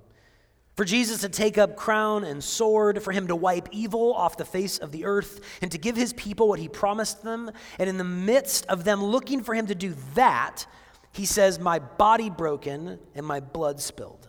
for 0.77 0.85
Jesus 0.85 1.23
to 1.23 1.29
take 1.29 1.59
up 1.59 1.77
crown 1.77 2.25
and 2.25 2.43
sword, 2.43 3.03
for 3.03 3.13
him 3.13 3.27
to 3.27 3.37
wipe 3.37 3.69
evil 3.73 4.15
off 4.15 4.37
the 4.37 4.45
face 4.45 4.79
of 4.79 4.93
the 4.93 5.05
earth, 5.05 5.41
and 5.61 5.73
to 5.73 5.79
give 5.79 5.97
his 5.97 6.13
people 6.13 6.49
what 6.49 6.61
he 6.61 6.69
promised 6.69 7.23
them. 7.23 7.51
And 7.79 7.89
in 7.89 7.99
the 7.99 8.05
midst 8.05 8.65
of 8.67 8.85
them 8.85 9.03
looking 9.03 9.43
for 9.43 9.55
him 9.55 9.67
to 9.67 9.75
do 9.75 9.95
that, 10.15 10.67
he 11.13 11.27
says, 11.27 11.59
My 11.59 11.81
body 11.81 12.31
broken 12.31 12.99
and 13.15 13.27
my 13.27 13.41
blood 13.41 13.81
spilled. 13.81 14.29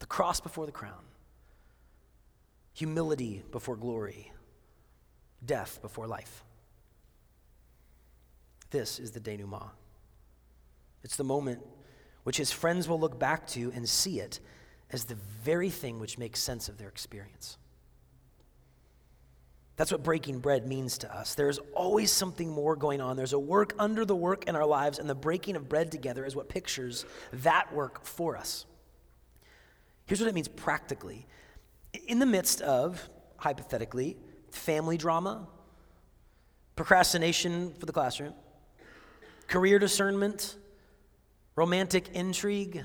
The 0.00 0.06
cross 0.06 0.40
before 0.40 0.66
the 0.66 0.72
crown 0.72 1.02
humility 2.80 3.42
before 3.52 3.76
glory, 3.76 4.32
death 5.44 5.82
before 5.82 6.06
life. 6.06 6.42
This 8.70 8.98
is 8.98 9.10
the 9.10 9.20
denouement. 9.20 9.70
It's 11.04 11.16
the 11.16 11.24
moment 11.24 11.60
which 12.22 12.38
his 12.38 12.50
friends 12.50 12.88
will 12.88 12.98
look 12.98 13.18
back 13.18 13.46
to 13.48 13.70
and 13.74 13.86
see 13.86 14.18
it 14.18 14.40
as 14.90 15.04
the 15.04 15.16
very 15.44 15.68
thing 15.68 16.00
which 16.00 16.16
makes 16.16 16.40
sense 16.40 16.70
of 16.70 16.78
their 16.78 16.88
experience. 16.88 17.58
That's 19.76 19.92
what 19.92 20.02
breaking 20.02 20.38
bread 20.38 20.66
means 20.66 20.96
to 20.98 21.14
us. 21.14 21.34
There's 21.34 21.58
always 21.74 22.10
something 22.10 22.48
more 22.48 22.76
going 22.76 23.02
on. 23.02 23.14
There's 23.14 23.34
a 23.34 23.38
work 23.38 23.74
under 23.78 24.06
the 24.06 24.16
work 24.16 24.48
in 24.48 24.56
our 24.56 24.66
lives, 24.66 24.98
and 24.98 25.08
the 25.08 25.14
breaking 25.14 25.54
of 25.54 25.68
bread 25.68 25.92
together 25.92 26.24
is 26.24 26.34
what 26.34 26.48
pictures 26.48 27.04
that 27.34 27.74
work 27.74 28.06
for 28.06 28.38
us. 28.38 28.64
Here's 30.06 30.18
what 30.18 30.30
it 30.30 30.34
means 30.34 30.48
practically 30.48 31.26
in 32.06 32.18
the 32.18 32.26
midst 32.26 32.60
of, 32.60 33.08
hypothetically, 33.36 34.16
family 34.50 34.96
drama, 34.96 35.46
procrastination 36.76 37.74
for 37.74 37.86
the 37.86 37.92
classroom, 37.92 38.34
career 39.46 39.78
discernment, 39.78 40.56
romantic 41.56 42.08
intrigue, 42.14 42.84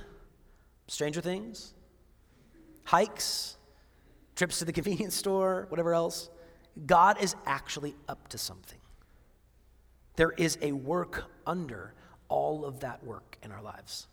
Stranger 0.87 1.21
Things, 1.21 1.73
hikes, 2.83 3.57
trips 4.35 4.59
to 4.59 4.65
the 4.65 4.73
convenience 4.79 5.15
store, 5.15 5.65
whatever 5.69 5.93
else, 5.93 6.29
God 6.85 7.21
is 7.21 7.35
actually 7.45 7.95
up 8.09 8.27
to 8.29 8.37
something. 8.37 8.79
There 10.17 10.31
is 10.31 10.57
a 10.61 10.71
work 10.71 11.25
under 11.45 11.93
all 12.27 12.65
of 12.65 12.81
that 12.81 13.03
work 13.03 13.37
in 13.43 13.51
our 13.51 13.61
lives. 13.61 14.07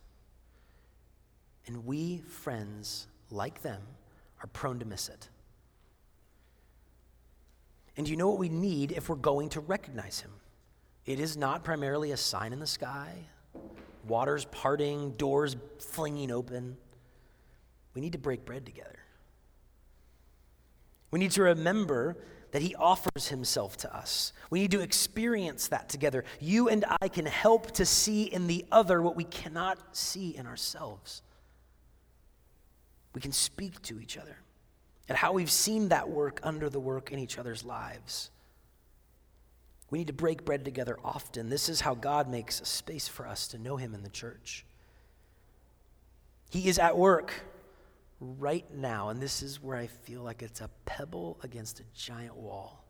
And 1.66 1.86
we, 1.86 2.18
friends 2.18 3.06
like 3.30 3.62
them, 3.62 3.82
are 4.42 4.48
prone 4.48 4.78
to 4.80 4.84
miss 4.84 5.08
it. 5.08 5.28
And 7.96 8.08
you 8.08 8.16
know 8.16 8.28
what 8.28 8.38
we 8.38 8.48
need 8.48 8.92
if 8.92 9.08
we're 9.08 9.16
going 9.16 9.50
to 9.50 9.60
recognize 9.60 10.20
him? 10.20 10.32
It 11.04 11.20
is 11.20 11.36
not 11.36 11.64
primarily 11.64 12.12
a 12.12 12.16
sign 12.16 12.52
in 12.52 12.60
the 12.60 12.66
sky, 12.66 13.12
waters 14.06 14.46
parting, 14.46 15.12
doors 15.12 15.56
flinging 15.78 16.30
open. 16.30 16.76
We 17.94 18.00
need 18.00 18.12
to 18.12 18.18
break 18.18 18.44
bread 18.44 18.64
together. 18.64 18.98
We 21.10 21.18
need 21.18 21.32
to 21.32 21.42
remember 21.42 22.16
that 22.52 22.62
he 22.62 22.74
offers 22.74 23.28
himself 23.28 23.76
to 23.78 23.94
us. 23.94 24.32
We 24.50 24.60
need 24.60 24.70
to 24.72 24.80
experience 24.80 25.68
that 25.68 25.88
together. 25.88 26.24
You 26.40 26.68
and 26.68 26.84
I 27.00 27.08
can 27.08 27.26
help 27.26 27.72
to 27.72 27.84
see 27.84 28.24
in 28.24 28.46
the 28.46 28.64
other 28.70 29.02
what 29.02 29.16
we 29.16 29.24
cannot 29.24 29.96
see 29.96 30.36
in 30.36 30.46
ourselves. 30.46 31.22
We 33.14 33.20
can 33.20 33.32
speak 33.32 33.80
to 33.82 34.00
each 34.00 34.16
other 34.16 34.36
and 35.08 35.18
how 35.18 35.32
we've 35.32 35.50
seen 35.50 35.88
that 35.88 36.08
work 36.08 36.40
under 36.42 36.68
the 36.70 36.80
work 36.80 37.12
in 37.12 37.18
each 37.18 37.38
other's 37.38 37.64
lives. 37.64 38.30
We 39.90 39.98
need 39.98 40.06
to 40.06 40.14
break 40.14 40.46
bread 40.46 40.64
together 40.64 40.96
often. 41.04 41.50
This 41.50 41.68
is 41.68 41.82
how 41.82 41.94
God 41.94 42.30
makes 42.30 42.60
a 42.60 42.64
space 42.64 43.08
for 43.08 43.26
us 43.26 43.48
to 43.48 43.58
know 43.58 43.76
Him 43.76 43.94
in 43.94 44.02
the 44.02 44.08
church. 44.08 44.64
He 46.50 46.68
is 46.68 46.78
at 46.78 46.96
work 46.96 47.34
right 48.20 48.64
now, 48.74 49.10
and 49.10 49.20
this 49.20 49.42
is 49.42 49.62
where 49.62 49.76
I 49.76 49.86
feel 49.86 50.22
like 50.22 50.42
it's 50.42 50.62
a 50.62 50.70
pebble 50.86 51.38
against 51.42 51.80
a 51.80 51.84
giant 51.94 52.36
wall. 52.36 52.84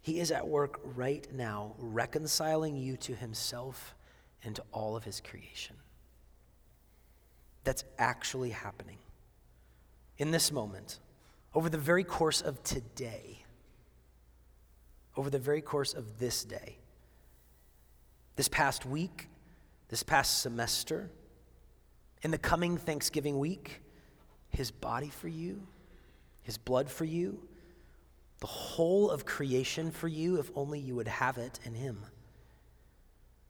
He 0.00 0.20
is 0.20 0.30
at 0.30 0.48
work 0.48 0.80
right 0.96 1.26
now, 1.34 1.74
reconciling 1.78 2.76
you 2.76 2.96
to 2.98 3.14
Himself 3.14 3.94
and 4.42 4.56
to 4.56 4.62
all 4.72 4.96
of 4.96 5.04
His 5.04 5.20
creation. 5.20 5.76
That's 7.64 7.84
actually 7.98 8.50
happening 8.50 8.98
in 10.18 10.30
this 10.30 10.52
moment, 10.52 11.00
over 11.54 11.68
the 11.68 11.78
very 11.78 12.04
course 12.04 12.40
of 12.40 12.62
today, 12.62 13.44
over 15.16 15.28
the 15.28 15.38
very 15.38 15.60
course 15.60 15.92
of 15.92 16.18
this 16.18 16.44
day, 16.44 16.78
this 18.36 18.48
past 18.48 18.86
week, 18.86 19.28
this 19.88 20.02
past 20.02 20.40
semester, 20.40 21.10
in 22.22 22.30
the 22.30 22.38
coming 22.38 22.76
Thanksgiving 22.76 23.38
week, 23.38 23.82
his 24.50 24.70
body 24.70 25.08
for 25.08 25.28
you, 25.28 25.66
his 26.42 26.58
blood 26.58 26.88
for 26.88 27.04
you, 27.04 27.42
the 28.40 28.46
whole 28.46 29.10
of 29.10 29.24
creation 29.24 29.90
for 29.90 30.06
you, 30.06 30.38
if 30.38 30.50
only 30.54 30.78
you 30.78 30.94
would 30.94 31.08
have 31.08 31.38
it 31.38 31.58
in 31.64 31.74
him. 31.74 32.04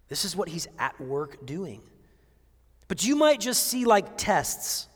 This 0.08 0.24
is 0.24 0.36
what 0.36 0.48
he's 0.48 0.68
at 0.78 0.98
work 1.00 1.44
doing. 1.44 1.82
But 2.88 3.04
you 3.04 3.16
might 3.16 3.40
just 3.40 3.66
see 3.66 3.84
like 3.84 4.16
tests 4.16 4.88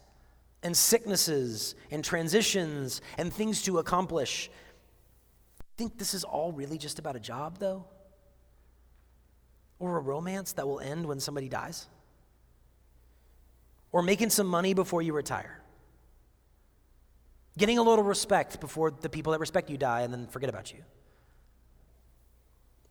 and 0.62 0.77
sicknesses 0.77 1.74
and 1.90 2.05
transitions 2.05 3.01
and 3.16 3.33
things 3.33 3.62
to 3.62 3.79
accomplish. 3.79 4.51
Think 5.77 5.98
this 5.98 6.14
is 6.14 6.24
all 6.24 6.53
really 6.53 6.79
just 6.79 6.98
about 6.98 7.16
a 7.16 7.20
job, 7.20 7.59
though? 7.59 7.87
Or 9.79 9.96
a 9.96 10.01
romance 10.01 10.53
that 10.55 10.66
will 10.66 10.81
end 10.81 11.07
when 11.07 11.20
somebody 11.20 11.48
dies? 11.48 11.87
Or 13.92 14.03
making 14.03 14.31
some 14.31 14.48
money 14.48 14.74
before 14.74 15.01
you 15.01 15.12
retire? 15.12 15.62
Getting 17.57 17.79
a 17.79 17.83
little 17.83 18.05
respect 18.05 18.61
before 18.61 18.90
the 18.90 19.09
people 19.09 19.33
that 19.33 19.40
respect 19.40 19.70
you 19.70 19.79
die 19.79 20.03
and 20.03 20.12
then 20.12 20.27
forget 20.27 20.51
about 20.51 20.72
you? 20.72 20.81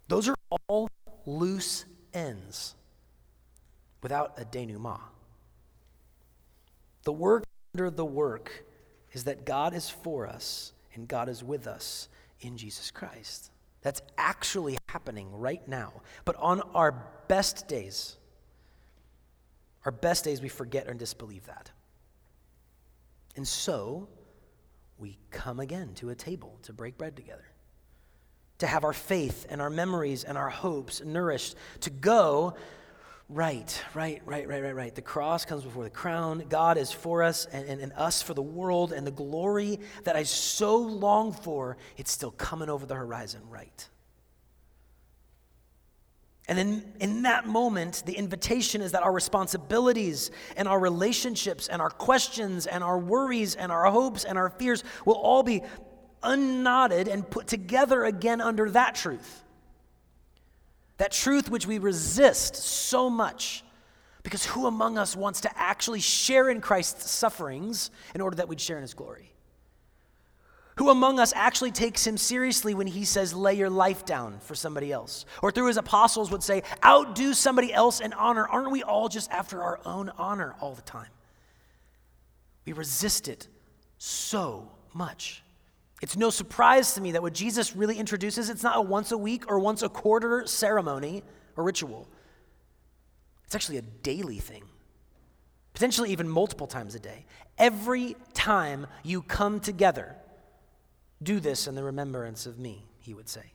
Those 0.08 0.30
are 0.30 0.36
all 0.70 0.90
loose 1.26 1.86
ends 2.14 2.77
without 4.08 4.32
a 4.38 4.46
denouement. 4.46 5.02
The 7.04 7.12
work 7.12 7.44
under 7.76 7.90
the 7.90 8.06
work 8.06 8.64
is 9.12 9.26
that 9.26 9.46
God 9.46 9.74
is 9.74 9.90
for 9.90 10.26
us 10.26 10.72
and 10.94 11.10
God 11.10 11.28
is 11.28 11.44
with 11.44 11.68
us 11.68 12.08
in 12.40 12.56
Jesus 12.56 12.90
Christ. 12.90 13.52
That's 13.82 14.02
actually 14.18 14.78
happening 14.88 15.28
right 15.34 15.68
now. 15.68 15.92
But 16.24 16.38
on 16.38 16.62
our 16.74 17.06
best 17.28 17.68
days, 17.68 18.16
our 19.84 19.92
best 19.92 20.24
days, 20.24 20.42
we 20.42 20.48
forget 20.48 20.88
and 20.88 20.98
disbelieve 20.98 21.46
that. 21.48 21.70
And 23.36 23.46
so, 23.46 24.08
we 24.98 25.18
come 25.32 25.60
again 25.60 25.96
to 25.96 26.12
a 26.12 26.16
table 26.16 26.60
to 26.62 26.72
break 26.72 26.98
bread 26.98 27.18
together, 27.18 27.46
to 28.60 28.68
have 28.68 28.86
our 28.86 28.94
faith 28.94 29.46
and 29.50 29.62
our 29.62 29.70
memories 29.70 30.24
and 30.24 30.38
our 30.38 30.50
hopes 30.50 31.04
nourished, 31.04 31.56
to 31.82 31.90
go 31.90 32.56
Right, 33.30 33.84
right, 33.94 34.22
right, 34.26 34.48
right, 34.48 34.64
right, 34.64 34.76
right. 34.76 34.96
The 34.96 35.02
cross 35.02 35.44
comes 35.44 35.64
before 35.64 35.84
the 35.84 35.90
crown. 35.90 36.46
God 36.48 36.78
is 36.78 36.94
for 36.94 37.24
us 37.24 37.46
and, 37.52 37.68
and, 37.68 37.82
and, 37.82 37.92
us 37.94 38.22
for 38.22 38.34
the 38.34 38.42
world, 38.42 38.94
and 38.94 39.06
the 39.06 39.12
glory 39.12 39.82
that 40.06 40.16
I 40.16 40.24
so 40.24 40.78
long 40.78 41.34
for, 41.34 41.76
it's 41.98 42.10
still 42.10 42.32
coming 42.32 42.70
over 42.70 42.86
the 42.86 42.96
horizon, 42.96 43.42
right? 43.50 43.90
And 46.48 46.58
then 46.58 46.94
in 47.02 47.24
that 47.24 47.46
moment, 47.46 48.04
the 48.06 48.14
invitation 48.14 48.82
is 48.82 48.94
that 48.94 49.04
our 49.04 49.12
responsibilities 49.12 50.32
and 50.56 50.66
our 50.66 50.80
relationships 50.80 51.68
and 51.68 51.82
our 51.82 51.90
questions 51.90 52.66
and 52.66 52.82
our 52.82 52.98
worries 52.98 53.56
and 53.56 53.74
our 53.74 53.92
hopes 53.92 54.24
and 54.24 54.38
our 54.38 54.50
fears 54.52 54.86
will 55.06 55.16
all 55.16 55.44
be 55.44 55.62
unknotted 56.24 57.10
and 57.10 57.30
put 57.30 57.48
together 57.48 58.06
again 58.06 58.40
under 58.40 58.70
that 58.70 58.96
truth. 58.96 59.44
That 60.98 61.12
truth 61.12 61.50
which 61.50 61.68
we 61.68 61.78
resist 61.78 62.56
so 62.56 63.10
much. 63.10 63.64
Because 64.24 64.46
who 64.46 64.66
among 64.66 64.98
us 64.98 65.16
wants 65.16 65.42
to 65.42 65.58
actually 65.58 66.02
share 66.02 66.50
in 66.50 66.60
Christ's 66.60 67.10
sufferings 67.10 67.92
in 68.14 68.22
order 68.22 68.36
that 68.38 68.50
we'd 68.50 68.60
share 68.60 68.78
in 68.78 68.82
his 68.82 68.94
glory? 68.94 69.32
Who 70.78 70.90
among 70.90 71.20
us 71.20 71.34
actually 71.36 71.72
takes 71.72 72.06
him 72.06 72.18
seriously 72.18 72.76
when 72.76 72.86
he 72.86 73.04
says, 73.04 73.34
lay 73.34 73.56
your 73.56 73.70
life 73.70 74.06
down 74.06 74.40
for 74.42 74.54
somebody 74.54 74.92
else? 74.92 75.26
Or 75.42 75.52
through 75.52 75.68
his 75.68 75.78
apostles 75.78 76.30
would 76.30 76.44
say, 76.44 76.62
outdo 76.86 77.34
somebody 77.34 77.74
else 77.74 78.00
in 78.00 78.14
honor. 78.14 78.48
Aren't 78.48 78.72
we 78.72 78.84
all 78.84 79.10
just 79.10 79.32
after 79.32 79.64
our 79.64 79.80
own 79.86 80.12
honor 80.18 80.56
all 80.62 80.76
the 80.76 80.84
time? 80.84 81.10
We 82.66 82.74
resist 82.74 83.28
it 83.28 83.48
so 83.98 84.70
much. 84.94 85.42
It's 86.02 86.16
no 86.16 86.30
surprise 86.30 86.94
to 86.94 87.02
me 87.02 87.14
that 87.14 87.22
what 87.22 87.34
Jesus 87.34 87.76
really 87.76 87.98
introduces, 87.98 88.50
it's 88.50 88.64
not 88.64 88.78
a 88.78 88.82
once 88.82 89.12
a 89.12 89.18
week 89.18 89.50
or 89.50 89.60
once 89.60 89.82
a 89.82 89.90
quarter 89.90 90.46
ceremony 90.46 91.24
or 91.56 91.64
ritual. 91.64 92.08
It's 93.46 93.56
actually 93.56 93.78
a 93.78 93.82
daily 93.82 94.38
thing, 94.38 94.64
potentially 95.74 96.12
even 96.12 96.30
multiple 96.30 96.68
times 96.68 96.94
a 96.94 97.00
day. 97.00 97.26
Every 97.58 98.16
time 98.34 98.86
you 99.04 99.24
come 99.24 99.60
together, 99.60 100.16
do 101.24 101.40
this 101.40 101.66
in 101.66 101.74
the 101.74 101.84
remembrance 101.84 102.46
of 102.46 102.60
me, 102.60 102.86
he 103.00 103.14
would 103.14 103.30
say. 103.30 103.54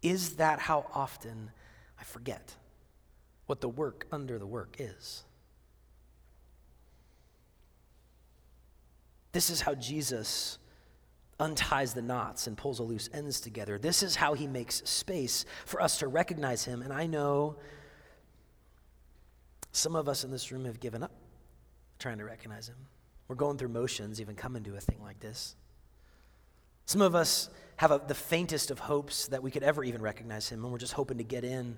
Is 0.00 0.36
that 0.36 0.60
how 0.60 0.86
often 0.94 1.50
I 2.00 2.04
forget 2.04 2.54
what 3.46 3.60
the 3.60 3.68
work 3.68 4.06
under 4.10 4.38
the 4.38 4.46
work 4.46 4.76
is? 4.78 5.24
This 9.32 9.50
is 9.50 9.60
how 9.60 9.74
Jesus 9.74 10.58
unties 11.40 11.92
the 11.94 12.02
knots 12.02 12.46
and 12.46 12.56
pulls 12.56 12.78
the 12.78 12.82
loose 12.82 13.08
ends 13.12 13.40
together. 13.40 13.78
This 13.78 14.02
is 14.02 14.16
how 14.16 14.34
he 14.34 14.46
makes 14.46 14.82
space 14.88 15.44
for 15.64 15.80
us 15.80 15.98
to 15.98 16.08
recognize 16.08 16.64
him. 16.64 16.82
And 16.82 16.92
I 16.92 17.06
know 17.06 17.56
some 19.72 19.94
of 19.94 20.08
us 20.08 20.24
in 20.24 20.30
this 20.30 20.50
room 20.50 20.64
have 20.64 20.80
given 20.80 21.02
up 21.02 21.12
trying 21.98 22.18
to 22.18 22.24
recognize 22.24 22.68
him. 22.68 22.76
We're 23.28 23.36
going 23.36 23.58
through 23.58 23.68
motions, 23.68 24.20
even 24.20 24.34
coming 24.34 24.64
to 24.64 24.76
a 24.76 24.80
thing 24.80 25.02
like 25.02 25.20
this. 25.20 25.54
Some 26.86 27.02
of 27.02 27.14
us 27.14 27.50
have 27.76 27.90
a, 27.90 28.00
the 28.04 28.14
faintest 28.14 28.70
of 28.70 28.78
hopes 28.78 29.28
that 29.28 29.42
we 29.42 29.50
could 29.50 29.62
ever 29.62 29.84
even 29.84 30.00
recognize 30.00 30.48
him, 30.48 30.64
and 30.64 30.72
we're 30.72 30.78
just 30.78 30.94
hoping 30.94 31.18
to 31.18 31.24
get 31.24 31.44
in 31.44 31.76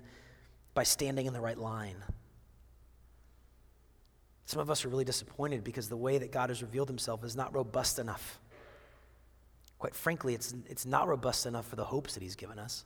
by 0.73 0.83
standing 0.83 1.25
in 1.25 1.33
the 1.33 1.41
right 1.41 1.57
line. 1.57 1.97
Some 4.45 4.61
of 4.61 4.69
us 4.69 4.85
are 4.85 4.89
really 4.89 5.05
disappointed 5.05 5.63
because 5.63 5.89
the 5.89 5.97
way 5.97 6.17
that 6.17 6.31
God 6.31 6.49
has 6.49 6.61
revealed 6.61 6.87
himself 6.87 7.23
is 7.23 7.35
not 7.35 7.53
robust 7.53 7.99
enough. 7.99 8.39
Quite 9.81 9.95
frankly, 9.95 10.35
it's, 10.35 10.53
it's 10.69 10.85
not 10.85 11.07
robust 11.07 11.47
enough 11.47 11.65
for 11.67 11.75
the 11.75 11.83
hopes 11.83 12.13
that 12.13 12.21
he's 12.21 12.35
given 12.35 12.59
us. 12.59 12.85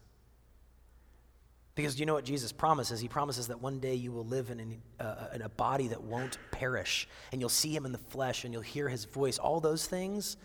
Because 1.76 2.00
you 2.00 2.06
know 2.06 2.14
what 2.14 2.24
Jesus 2.24 2.54
promises? 2.54 3.02
He 3.02 3.10
promises 3.10 3.50
that 3.50 3.62
one 3.62 3.82
day 3.82 3.96
you 3.96 4.14
will 4.14 4.26
live 4.26 4.50
in, 4.50 4.82
uh, 5.02 5.28
in 5.34 5.42
a 5.42 5.50
body 5.50 5.90
that 5.90 6.02
won't 6.02 6.38
perish, 6.52 7.06
and 7.34 7.42
you'll 7.42 7.50
see 7.50 7.76
him 7.76 7.86
in 7.86 7.92
the 7.92 7.98
flesh, 7.98 8.46
and 8.46 8.54
you'll 8.54 8.62
hear 8.62 8.88
his 8.88 9.04
voice. 9.04 9.38
All 9.38 9.60
those 9.60 9.86
things 9.86 10.38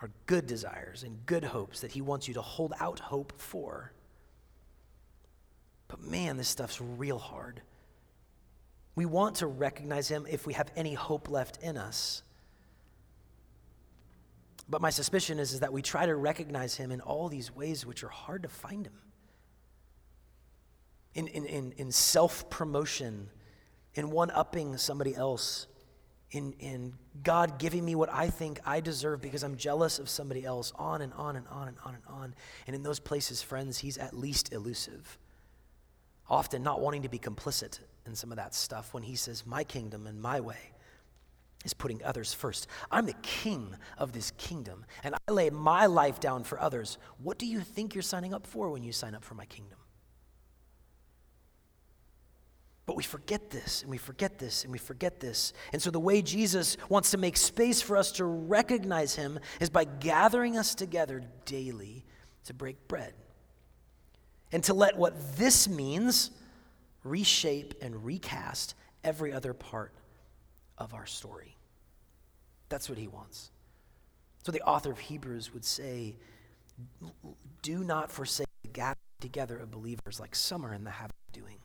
are 0.00 0.10
good 0.24 0.46
desires 0.46 1.02
and 1.02 1.18
good 1.26 1.44
hopes 1.44 1.82
that 1.82 1.90
he 1.90 2.00
wants 2.00 2.26
you 2.28 2.32
to 2.32 2.40
hold 2.40 2.72
out 2.80 2.98
hope 2.98 3.34
for. 3.36 3.92
But 5.88 6.00
man, 6.00 6.38
this 6.38 6.48
stuff's 6.48 6.80
real 6.80 7.18
hard. 7.18 7.60
We 8.94 9.04
want 9.04 9.36
to 9.36 9.46
recognize 9.48 10.08
him 10.08 10.24
if 10.30 10.46
we 10.46 10.54
have 10.54 10.72
any 10.76 10.94
hope 10.94 11.28
left 11.28 11.62
in 11.62 11.76
us. 11.76 12.22
But 14.72 14.80
my 14.80 14.88
suspicion 14.88 15.38
is, 15.38 15.52
is 15.52 15.60
that 15.60 15.70
we 15.70 15.82
try 15.82 16.06
to 16.06 16.16
recognize 16.16 16.76
him 16.76 16.92
in 16.92 17.02
all 17.02 17.28
these 17.28 17.54
ways 17.54 17.84
which 17.84 18.02
are 18.02 18.08
hard 18.08 18.44
to 18.44 18.48
find 18.48 18.86
him 18.86 18.94
in, 21.14 21.26
in, 21.26 21.44
in, 21.44 21.72
in 21.76 21.92
self 21.92 22.48
promotion, 22.48 23.28
in 23.92 24.10
one 24.10 24.30
upping 24.30 24.78
somebody 24.78 25.14
else, 25.14 25.66
in, 26.30 26.54
in 26.54 26.94
God 27.22 27.58
giving 27.58 27.84
me 27.84 27.94
what 27.94 28.10
I 28.10 28.30
think 28.30 28.60
I 28.64 28.80
deserve 28.80 29.20
because 29.20 29.42
I'm 29.42 29.58
jealous 29.58 29.98
of 29.98 30.08
somebody 30.08 30.42
else, 30.42 30.72
on 30.76 31.02
and 31.02 31.12
on 31.18 31.36
and 31.36 31.46
on 31.48 31.68
and 31.68 31.76
on 31.84 31.94
and 31.94 32.04
on. 32.08 32.34
And 32.66 32.74
in 32.74 32.82
those 32.82 32.98
places, 32.98 33.42
friends, 33.42 33.76
he's 33.76 33.98
at 33.98 34.16
least 34.16 34.54
elusive. 34.54 35.18
Often 36.30 36.62
not 36.62 36.80
wanting 36.80 37.02
to 37.02 37.10
be 37.10 37.18
complicit 37.18 37.80
in 38.06 38.14
some 38.14 38.32
of 38.32 38.36
that 38.36 38.54
stuff 38.54 38.94
when 38.94 39.02
he 39.02 39.16
says, 39.16 39.44
My 39.44 39.64
kingdom 39.64 40.06
and 40.06 40.18
my 40.18 40.40
way 40.40 40.71
is 41.64 41.74
putting 41.74 42.02
others 42.02 42.32
first. 42.32 42.66
I'm 42.90 43.06
the 43.06 43.14
king 43.22 43.74
of 43.98 44.12
this 44.12 44.32
kingdom, 44.32 44.84
and 45.04 45.14
I 45.14 45.32
lay 45.32 45.50
my 45.50 45.86
life 45.86 46.20
down 46.20 46.44
for 46.44 46.60
others. 46.60 46.98
What 47.22 47.38
do 47.38 47.46
you 47.46 47.60
think 47.60 47.94
you're 47.94 48.02
signing 48.02 48.34
up 48.34 48.46
for 48.46 48.70
when 48.70 48.82
you 48.82 48.92
sign 48.92 49.14
up 49.14 49.24
for 49.24 49.34
my 49.34 49.46
kingdom? 49.46 49.78
But 52.84 52.96
we 52.96 53.04
forget 53.04 53.50
this, 53.50 53.82
and 53.82 53.90
we 53.90 53.98
forget 53.98 54.38
this, 54.38 54.64
and 54.64 54.72
we 54.72 54.78
forget 54.78 55.20
this. 55.20 55.52
And 55.72 55.80
so, 55.80 55.90
the 55.90 56.00
way 56.00 56.20
Jesus 56.20 56.76
wants 56.88 57.12
to 57.12 57.18
make 57.18 57.36
space 57.36 57.80
for 57.80 57.96
us 57.96 58.12
to 58.12 58.24
recognize 58.24 59.14
Him 59.14 59.38
is 59.60 59.70
by 59.70 59.84
gathering 59.84 60.58
us 60.58 60.74
together 60.74 61.22
daily 61.44 62.04
to 62.44 62.54
break 62.54 62.88
bread. 62.88 63.14
And 64.50 64.64
to 64.64 64.74
let 64.74 64.98
what 64.98 65.36
this 65.36 65.68
means 65.68 66.32
reshape 67.04 67.74
and 67.80 68.04
recast 68.04 68.74
every 69.04 69.32
other 69.32 69.54
part 69.54 69.92
of 70.82 70.94
our 70.94 71.06
story. 71.06 71.56
That's 72.68 72.88
what 72.88 72.98
He 72.98 73.08
wants. 73.08 73.50
So, 74.44 74.52
the 74.52 74.62
author 74.62 74.90
of 74.90 74.98
Hebrews 74.98 75.52
would 75.54 75.64
say, 75.64 76.16
Do 77.62 77.84
not 77.84 78.10
forsake 78.10 78.48
the 78.62 78.68
gathering 78.68 78.96
together 79.20 79.56
of 79.56 79.70
believers 79.70 80.18
like 80.18 80.34
some 80.34 80.66
are 80.66 80.74
in 80.74 80.84
the 80.84 80.90
habit 80.90 81.14
of 81.28 81.32
doing. 81.32 81.58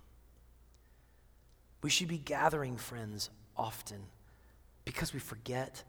We 1.81 1.89
should 1.89 2.07
be 2.07 2.19
gathering 2.19 2.77
friends 2.77 3.29
often 3.55 3.99
because 4.85 5.13
we 5.13 5.19
forget, 5.19 5.83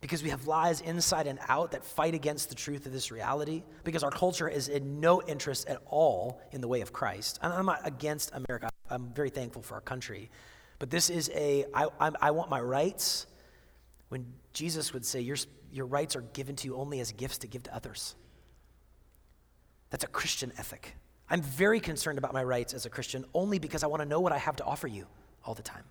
because 0.00 0.22
we 0.22 0.30
have 0.30 0.46
lies 0.46 0.80
inside 0.80 1.26
and 1.26 1.38
out 1.48 1.72
that 1.72 1.84
fight 1.84 2.14
against 2.14 2.48
the 2.48 2.54
truth 2.54 2.86
of 2.86 2.92
this 2.92 3.10
reality, 3.10 3.62
because 3.84 4.02
our 4.02 4.10
culture 4.10 4.48
is 4.48 4.68
in 4.68 5.00
no 5.00 5.22
interest 5.22 5.68
at 5.68 5.80
all 5.86 6.40
in 6.50 6.60
the 6.60 6.68
way 6.68 6.80
of 6.80 6.92
Christ. 6.92 7.38
And 7.42 7.52
I'm 7.52 7.66
not 7.66 7.86
against 7.86 8.32
America, 8.34 8.68
I'm 8.90 9.12
very 9.14 9.30
thankful 9.30 9.62
for 9.62 9.74
our 9.74 9.80
country. 9.80 10.30
But 10.82 10.90
this 10.90 11.10
is 11.10 11.30
a, 11.32 11.64
I, 11.72 11.86
I'm, 12.00 12.16
I 12.20 12.32
want 12.32 12.50
my 12.50 12.60
rights. 12.60 13.28
When 14.08 14.26
Jesus 14.52 14.92
would 14.92 15.06
say, 15.06 15.20
your, 15.20 15.36
your 15.72 15.86
rights 15.86 16.16
are 16.16 16.22
given 16.32 16.56
to 16.56 16.66
you 16.66 16.74
only 16.74 16.98
as 16.98 17.12
gifts 17.12 17.38
to 17.38 17.46
give 17.46 17.62
to 17.62 17.72
others. 17.76 18.16
That's 19.90 20.02
a 20.02 20.08
Christian 20.08 20.50
ethic. 20.58 20.96
I'm 21.30 21.40
very 21.40 21.78
concerned 21.78 22.18
about 22.18 22.32
my 22.32 22.42
rights 22.42 22.74
as 22.74 22.84
a 22.84 22.90
Christian 22.90 23.24
only 23.32 23.60
because 23.60 23.84
I 23.84 23.86
want 23.86 24.02
to 24.02 24.08
know 24.08 24.18
what 24.18 24.32
I 24.32 24.38
have 24.38 24.56
to 24.56 24.64
offer 24.64 24.88
you 24.88 25.06
all 25.44 25.54
the 25.54 25.62
time. 25.62 25.84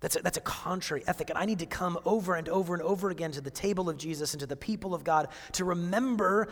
That's 0.00 0.16
a, 0.16 0.22
that's 0.22 0.38
a 0.38 0.40
contrary 0.40 1.04
ethic. 1.06 1.30
And 1.30 1.38
I 1.38 1.44
need 1.44 1.60
to 1.60 1.66
come 1.66 1.96
over 2.04 2.34
and 2.34 2.48
over 2.48 2.74
and 2.74 2.82
over 2.82 3.08
again 3.10 3.30
to 3.30 3.40
the 3.40 3.52
table 3.52 3.88
of 3.88 3.98
Jesus 3.98 4.34
and 4.34 4.40
to 4.40 4.48
the 4.48 4.56
people 4.56 4.96
of 4.96 5.04
God 5.04 5.28
to 5.52 5.64
remember 5.64 6.48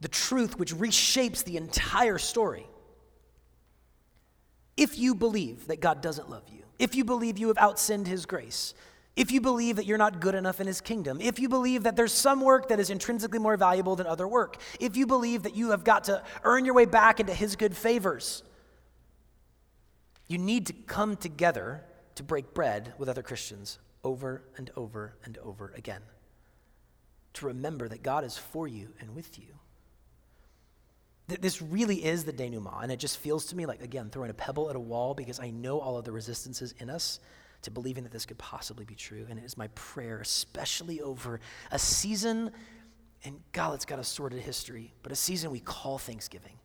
the 0.00 0.08
truth 0.08 0.58
which 0.58 0.74
reshapes 0.74 1.44
the 1.44 1.58
entire 1.58 2.16
story. 2.16 2.66
If 4.80 4.98
you 4.98 5.14
believe 5.14 5.66
that 5.66 5.82
God 5.82 6.00
doesn't 6.00 6.30
love 6.30 6.44
you, 6.48 6.62
if 6.78 6.94
you 6.94 7.04
believe 7.04 7.36
you 7.36 7.48
have 7.48 7.58
outsinned 7.58 8.06
his 8.06 8.24
grace, 8.24 8.72
if 9.14 9.30
you 9.30 9.38
believe 9.38 9.76
that 9.76 9.84
you're 9.84 9.98
not 9.98 10.20
good 10.20 10.34
enough 10.34 10.58
in 10.58 10.66
his 10.66 10.80
kingdom, 10.80 11.20
if 11.20 11.38
you 11.38 11.50
believe 11.50 11.82
that 11.82 11.96
there's 11.96 12.14
some 12.14 12.40
work 12.40 12.70
that 12.70 12.80
is 12.80 12.88
intrinsically 12.88 13.38
more 13.38 13.58
valuable 13.58 13.94
than 13.94 14.06
other 14.06 14.26
work, 14.26 14.56
if 14.80 14.96
you 14.96 15.06
believe 15.06 15.42
that 15.42 15.54
you 15.54 15.72
have 15.72 15.84
got 15.84 16.04
to 16.04 16.22
earn 16.44 16.64
your 16.64 16.72
way 16.72 16.86
back 16.86 17.20
into 17.20 17.34
his 17.34 17.56
good 17.56 17.76
favors, 17.76 18.42
you 20.28 20.38
need 20.38 20.64
to 20.68 20.72
come 20.72 21.14
together 21.14 21.84
to 22.14 22.22
break 22.22 22.54
bread 22.54 22.94
with 22.96 23.10
other 23.10 23.22
Christians 23.22 23.78
over 24.02 24.44
and 24.56 24.70
over 24.76 25.14
and 25.26 25.36
over 25.44 25.74
again. 25.76 26.00
To 27.34 27.44
remember 27.44 27.86
that 27.86 28.02
God 28.02 28.24
is 28.24 28.38
for 28.38 28.66
you 28.66 28.94
and 28.98 29.14
with 29.14 29.38
you. 29.38 29.58
This 31.38 31.62
really 31.62 32.04
is 32.04 32.24
the 32.24 32.32
denouement, 32.32 32.82
and 32.82 32.92
it 32.92 32.98
just 32.98 33.18
feels 33.18 33.46
to 33.46 33.56
me 33.56 33.66
like, 33.66 33.82
again, 33.82 34.10
throwing 34.10 34.30
a 34.30 34.34
pebble 34.34 34.70
at 34.70 34.76
a 34.76 34.80
wall 34.80 35.14
because 35.14 35.38
I 35.38 35.50
know 35.50 35.80
all 35.80 35.96
of 35.96 36.04
the 36.04 36.12
resistances 36.12 36.74
in 36.78 36.90
us 36.90 37.20
to 37.62 37.70
believing 37.70 38.04
that 38.04 38.12
this 38.12 38.26
could 38.26 38.38
possibly 38.38 38.84
be 38.84 38.94
true. 38.94 39.26
And 39.28 39.38
it 39.38 39.44
is 39.44 39.56
my 39.56 39.68
prayer, 39.68 40.20
especially 40.20 41.00
over 41.00 41.40
a 41.70 41.78
season, 41.78 42.50
and 43.24 43.40
God, 43.52 43.74
it's 43.74 43.84
got 43.84 43.98
a 43.98 44.04
sordid 44.04 44.40
history, 44.40 44.94
but 45.02 45.12
a 45.12 45.16
season 45.16 45.50
we 45.50 45.60
call 45.60 45.98
Thanksgiving 45.98 46.58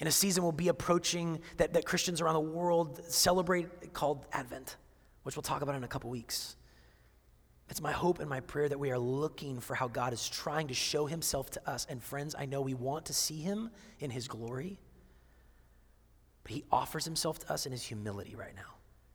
in 0.00 0.06
a 0.06 0.12
season 0.12 0.42
we'll 0.42 0.52
be 0.52 0.68
approaching 0.68 1.40
that, 1.56 1.74
that 1.74 1.86
Christians 1.86 2.20
around 2.20 2.34
the 2.34 2.40
world 2.40 3.00
celebrate 3.08 3.92
called 3.92 4.26
Advent, 4.32 4.76
which 5.22 5.36
we'll 5.36 5.42
talk 5.42 5.62
about 5.62 5.74
in 5.74 5.84
a 5.84 5.88
couple 5.88 6.10
weeks. 6.10 6.56
It's 7.70 7.80
my 7.80 7.92
hope 7.92 8.20
and 8.20 8.28
my 8.28 8.40
prayer 8.40 8.68
that 8.68 8.78
we 8.78 8.90
are 8.90 8.98
looking 8.98 9.58
for 9.58 9.74
how 9.74 9.88
God 9.88 10.12
is 10.12 10.28
trying 10.28 10.68
to 10.68 10.74
show 10.74 11.06
himself 11.06 11.50
to 11.52 11.70
us. 11.70 11.86
And 11.88 12.02
friends, 12.02 12.34
I 12.38 12.46
know 12.46 12.60
we 12.60 12.74
want 12.74 13.06
to 13.06 13.14
see 13.14 13.40
him 13.40 13.70
in 14.00 14.10
his 14.10 14.28
glory, 14.28 14.78
but 16.42 16.52
he 16.52 16.64
offers 16.70 17.04
himself 17.04 17.38
to 17.40 17.52
us 17.52 17.64
in 17.64 17.72
his 17.72 17.82
humility 17.82 18.34
right 18.36 18.54
now. 18.54 18.74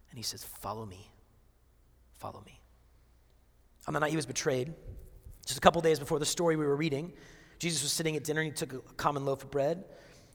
And 0.10 0.18
he 0.18 0.24
says, 0.24 0.44
Follow 0.44 0.86
me. 0.86 1.12
Follow 2.18 2.42
me. 2.46 2.60
On 3.88 3.94
the 3.94 4.00
night 4.00 4.10
he 4.10 4.16
was 4.16 4.26
betrayed, 4.26 4.74
just 5.46 5.58
a 5.58 5.62
couple 5.62 5.82
days 5.82 6.00
before 6.00 6.20
the 6.20 6.26
story 6.26 6.56
we 6.56 6.66
were 6.66 6.76
reading, 6.76 7.14
Jesus 7.60 7.84
was 7.84 7.92
sitting 7.92 8.16
at 8.16 8.24
dinner 8.24 8.42
and 8.42 8.52
he 8.52 8.54
took 8.54 8.74
a 8.74 8.80
common 8.96 9.26
loaf 9.26 9.44
of 9.44 9.52
bread. 9.52 9.84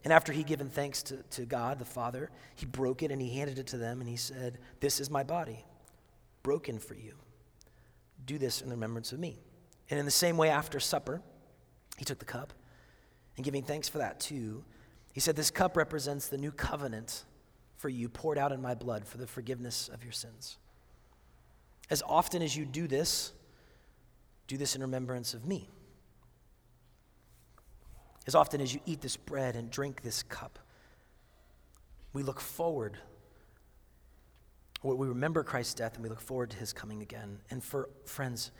And 0.05 0.13
after 0.13 0.33
he'd 0.33 0.47
given 0.47 0.69
thanks 0.69 1.03
to, 1.05 1.17
to 1.31 1.47
God 1.47 1.79
the 1.79 1.85
Father, 1.85 2.31
he 2.55 2.67
broke 2.67 3.03
it 3.03 3.11
and 3.11 3.21
he 3.21 3.31
handed 3.31 3.59
it 3.59 3.67
to 3.69 3.79
them 3.79 4.01
and 4.01 4.09
he 4.09 4.17
said, 4.17 4.59
This 4.81 5.01
is 5.01 5.11
my 5.11 5.25
body, 5.25 5.65
broken 6.43 6.79
for 6.79 6.95
you. 6.95 7.15
Do 8.27 8.39
this 8.39 8.61
in 8.63 8.71
remembrance 8.71 9.13
of 9.13 9.19
me. 9.19 9.39
And 9.91 9.99
in 9.99 10.05
the 10.05 10.11
same 10.11 10.37
way, 10.37 10.49
after 10.49 10.81
supper, 10.81 11.21
he 11.97 12.05
took 12.05 12.19
the 12.19 12.25
cup 12.25 12.53
and 13.37 13.45
giving 13.45 13.63
thanks 13.63 13.89
for 13.89 13.99
that 13.99 14.21
too, 14.21 14.65
he 15.13 15.21
said, 15.21 15.37
This 15.37 15.51
cup 15.51 15.77
represents 15.77 16.29
the 16.29 16.39
new 16.39 16.53
covenant 16.53 17.25
for 17.77 17.89
you 17.89 18.09
poured 18.09 18.39
out 18.39 18.53
in 18.53 18.63
my 18.63 18.75
blood 18.75 19.05
for 19.07 19.19
the 19.19 19.27
forgiveness 19.27 19.89
of 19.93 20.03
your 20.03 20.13
sins. 20.13 20.59
As 21.91 22.03
often 22.07 22.43
as 22.43 22.57
you 22.57 22.65
do 22.65 22.87
this, 22.87 23.33
do 24.47 24.57
this 24.57 24.75
in 24.75 24.83
remembrance 24.83 25.35
of 25.35 25.45
me. 25.45 25.69
As 28.27 28.35
often 28.35 28.61
as 28.61 28.73
you 28.73 28.81
eat 28.87 29.03
this 29.03 29.17
bread 29.17 29.55
and 29.55 29.71
drink 29.71 30.03
this 30.03 30.23
cup, 30.23 30.59
we 32.13 32.23
look 32.23 32.41
forward. 32.41 32.97
We 34.93 35.09
remember 35.09 35.43
Christ's 35.43 35.75
death 35.75 35.95
and 35.95 36.03
we 36.03 36.11
look 36.11 36.21
forward 36.21 36.51
to 36.51 36.57
his 36.59 36.73
coming 36.73 37.01
again. 37.01 37.39
And 37.51 37.65
for 37.65 37.89
friends 38.05 38.51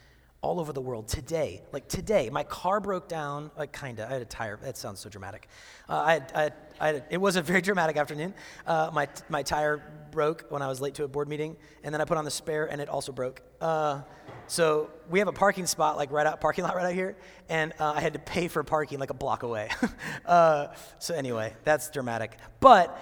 all 0.41 0.61
over 0.61 0.73
the 0.73 0.81
world 0.81 1.09
today, 1.09 1.63
like 1.73 1.89
today, 1.89 2.29
my 2.31 2.45
car 2.45 2.79
broke 2.79 3.09
down, 3.09 3.51
like 3.57 3.79
kinda. 3.79 4.07
I 4.09 4.13
had 4.13 4.23
a 4.23 4.27
tire. 4.27 4.59
That 4.63 4.77
sounds 4.77 5.01
so 5.01 5.09
dramatic. 5.09 5.49
Uh, 5.89 5.93
I, 5.95 6.51
I 6.79 6.87
had, 6.87 7.05
it 7.11 7.19
was 7.19 7.37
a 7.37 7.43
very 7.43 7.63
dramatic 7.63 7.97
afternoon. 7.97 8.35
Uh, 8.67 8.91
my 8.93 9.09
my 9.29 9.43
tire 9.43 9.83
broke 10.11 10.47
when 10.51 10.61
I 10.61 10.69
was 10.69 10.81
late 10.81 10.95
to 10.95 11.05
a 11.05 11.09
board 11.09 11.29
meeting, 11.29 11.57
and 11.83 11.95
then 11.95 12.01
I 12.01 12.05
put 12.05 12.19
on 12.19 12.25
the 12.25 12.31
spare, 12.31 12.67
and 12.67 12.81
it 12.81 12.89
also 12.89 13.11
broke. 13.11 13.43
Uh, 13.61 14.03
so 14.47 14.91
we 15.09 15.19
have 15.19 15.29
a 15.29 15.33
parking 15.33 15.67
spot 15.67 15.97
like 15.97 16.11
right 16.11 16.27
out 16.27 16.41
parking 16.43 16.65
lot 16.65 16.77
right 16.77 16.87
out 16.87 16.95
here, 16.95 17.17
and 17.49 17.73
uh, 17.79 17.93
I 17.97 18.01
had 18.03 18.13
to 18.13 18.19
pay 18.19 18.49
for 18.49 18.63
parking 18.63 18.99
like 18.99 19.11
a 19.11 19.15
block 19.15 19.45
away. 19.45 19.71
uh, 20.27 20.69
so 20.99 21.15
anyway, 21.15 21.55
that's 21.65 21.91
dramatic. 21.91 22.37
But 22.61 22.99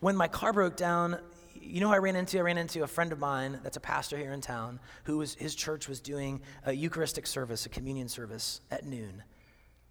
when 0.00 0.14
my 0.14 0.28
car 0.28 0.52
broke 0.52 0.76
down, 0.76 1.18
you 1.66 1.80
know 1.80 1.88
who 1.88 1.94
I 1.94 1.98
ran 1.98 2.16
into? 2.16 2.38
I 2.38 2.42
ran 2.42 2.58
into 2.58 2.82
a 2.82 2.86
friend 2.86 3.12
of 3.12 3.18
mine 3.18 3.60
that's 3.62 3.76
a 3.76 3.80
pastor 3.80 4.16
here 4.16 4.32
in 4.32 4.40
town 4.40 4.80
who 5.04 5.18
was, 5.18 5.34
his 5.34 5.54
church 5.54 5.88
was 5.88 6.00
doing 6.00 6.40
a 6.64 6.72
Eucharistic 6.72 7.26
service, 7.26 7.66
a 7.66 7.68
communion 7.68 8.08
service 8.08 8.60
at 8.70 8.84
noon. 8.84 9.22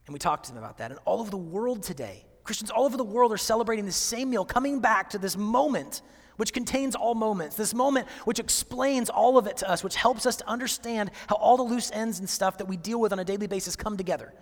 And 0.05 0.13
we 0.13 0.19
talked 0.19 0.45
to 0.45 0.53
them 0.53 0.63
about 0.63 0.77
that. 0.77 0.91
And 0.91 0.99
all 1.05 1.19
over 1.19 1.31
the 1.31 1.38
world 1.38 1.83
today, 1.83 2.25
Christians 2.43 2.69
all 2.69 2.85
over 2.85 2.97
the 2.97 3.03
world 3.03 3.31
are 3.31 3.38
celebrating 3.38 3.85
the 3.85 3.91
same 3.91 4.29
meal, 4.29 4.45
coming 4.45 4.79
back 4.79 5.09
to 5.11 5.17
this 5.17 5.35
moment 5.35 6.01
which 6.38 6.53
contains 6.53 6.95
all 6.95 7.15
moments, 7.15 7.55
this 7.55 7.73
moment 7.73 8.07
which 8.25 8.39
explains 8.39 9.09
all 9.09 9.38
of 9.38 9.47
it 9.47 9.57
to 9.57 9.69
us, 9.69 9.83
which 9.83 9.95
helps 9.95 10.25
us 10.25 10.35
to 10.38 10.49
understand 10.49 11.11
how 11.27 11.35
all 11.38 11.57
the 11.57 11.63
loose 11.63 11.91
ends 11.91 12.19
and 12.19 12.29
stuff 12.29 12.57
that 12.57 12.67
we 12.67 12.77
deal 12.77 12.99
with 12.99 13.13
on 13.13 13.19
a 13.19 13.23
daily 13.23 13.47
basis 13.47 13.75
come 13.75 13.95
together. 13.95 14.33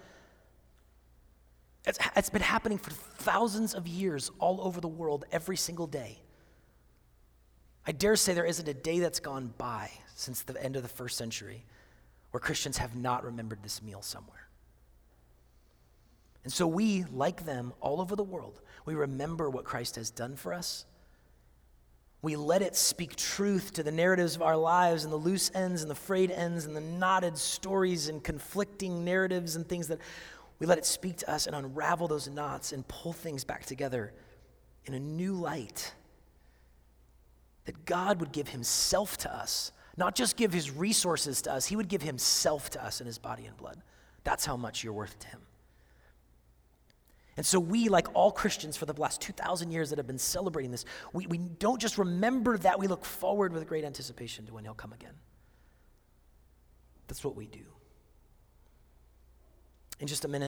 It's, 1.85 1.99
it's 2.15 2.29
been 2.29 2.41
happening 2.41 2.77
for 2.77 2.91
thousands 2.91 3.73
of 3.73 3.87
years 3.87 4.31
all 4.39 4.61
over 4.61 4.81
the 4.81 4.87
world 4.87 5.25
every 5.31 5.57
single 5.57 5.87
day. 5.87 6.22
I 7.85 7.91
dare 7.91 8.15
say 8.15 8.33
there 8.33 8.45
isn't 8.45 8.67
a 8.67 8.73
day 8.73 8.99
that's 8.99 9.19
gone 9.19 9.53
by 9.57 9.91
since 10.15 10.41
the 10.41 10.61
end 10.61 10.75
of 10.75 10.83
the 10.83 10.89
first 10.89 11.17
century 11.17 11.65
where 12.31 12.39
Christians 12.39 12.77
have 12.77 12.95
not 12.95 13.23
remembered 13.23 13.61
this 13.61 13.81
meal 13.81 14.01
somewhere. 14.01 14.47
And 16.43 16.51
so 16.51 16.67
we, 16.67 17.03
like 17.13 17.45
them 17.45 17.73
all 17.79 18.01
over 18.01 18.15
the 18.15 18.23
world, 18.23 18.61
we 18.85 18.95
remember 18.95 19.49
what 19.49 19.63
Christ 19.63 19.95
has 19.95 20.09
done 20.09 20.35
for 20.35 20.53
us. 20.53 20.85
We 22.21 22.35
let 22.37 22.61
it 22.61 22.75
speak 22.75 23.15
truth 23.17 23.73
to 23.73 23.83
the 23.83 23.91
narratives 23.91 24.35
of 24.35 24.41
our 24.41 24.55
lives 24.55 25.03
and 25.03 25.11
the 25.11 25.17
loose 25.17 25.51
ends 25.53 25.81
and 25.81 25.91
the 25.91 25.95
frayed 25.95 26.31
ends 26.31 26.65
and 26.65 26.75
the 26.75 26.81
knotted 26.81 27.37
stories 27.37 28.07
and 28.07 28.23
conflicting 28.23 29.03
narratives 29.03 29.55
and 29.57 29.67
things 29.67 29.87
that 29.87 29.99
we 30.59 30.65
let 30.65 30.77
it 30.77 30.85
speak 30.85 31.17
to 31.17 31.29
us 31.31 31.47
and 31.47 31.55
unravel 31.55 32.07
those 32.07 32.29
knots 32.29 32.71
and 32.71 32.87
pull 32.87 33.11
things 33.11 33.43
back 33.43 33.65
together 33.65 34.13
in 34.85 34.93
a 34.93 34.99
new 34.99 35.33
light 35.33 35.93
that 37.65 37.85
God 37.85 38.19
would 38.19 38.31
give 38.31 38.49
himself 38.49 39.17
to 39.17 39.33
us, 39.33 39.71
not 39.95 40.15
just 40.15 40.35
give 40.35 40.53
his 40.53 40.71
resources 40.71 41.41
to 41.43 41.53
us, 41.53 41.67
he 41.67 41.75
would 41.75 41.87
give 41.87 42.01
himself 42.01 42.69
to 42.71 42.83
us 42.83 42.99
in 42.99 43.07
his 43.07 43.17
body 43.17 43.45
and 43.45 43.55
blood. 43.57 43.81
That's 44.23 44.45
how 44.45 44.57
much 44.57 44.83
you're 44.83 44.93
worth 44.93 45.17
to 45.19 45.27
him. 45.27 45.41
And 47.35 47.45
so, 47.45 47.59
we, 47.59 47.89
like 47.89 48.07
all 48.13 48.31
Christians 48.31 48.77
for 48.77 48.85
the 48.85 48.93
last 48.93 49.19
2,000 49.21 49.71
years 49.71 49.89
that 49.89 49.97
have 49.97 50.05
been 50.05 50.19
celebrating 50.19 50.69
this, 50.69 50.85
we, 51.13 51.25
we 51.25 51.39
don't 51.39 51.81
just 51.81 51.97
remember 51.97 52.57
that, 52.59 52.77
we 52.77 52.87
look 52.87 53.05
forward 53.05 53.53
with 53.53 53.67
great 53.67 53.83
anticipation 53.83 54.45
to 54.45 54.53
when 54.53 54.63
he'll 54.63 54.75
come 54.75 54.93
again. 54.93 55.15
That's 57.07 57.23
what 57.23 57.35
we 57.35 57.47
do. 57.47 57.61
In 59.99 60.07
just 60.07 60.25
a 60.25 60.27
minute, 60.27 60.41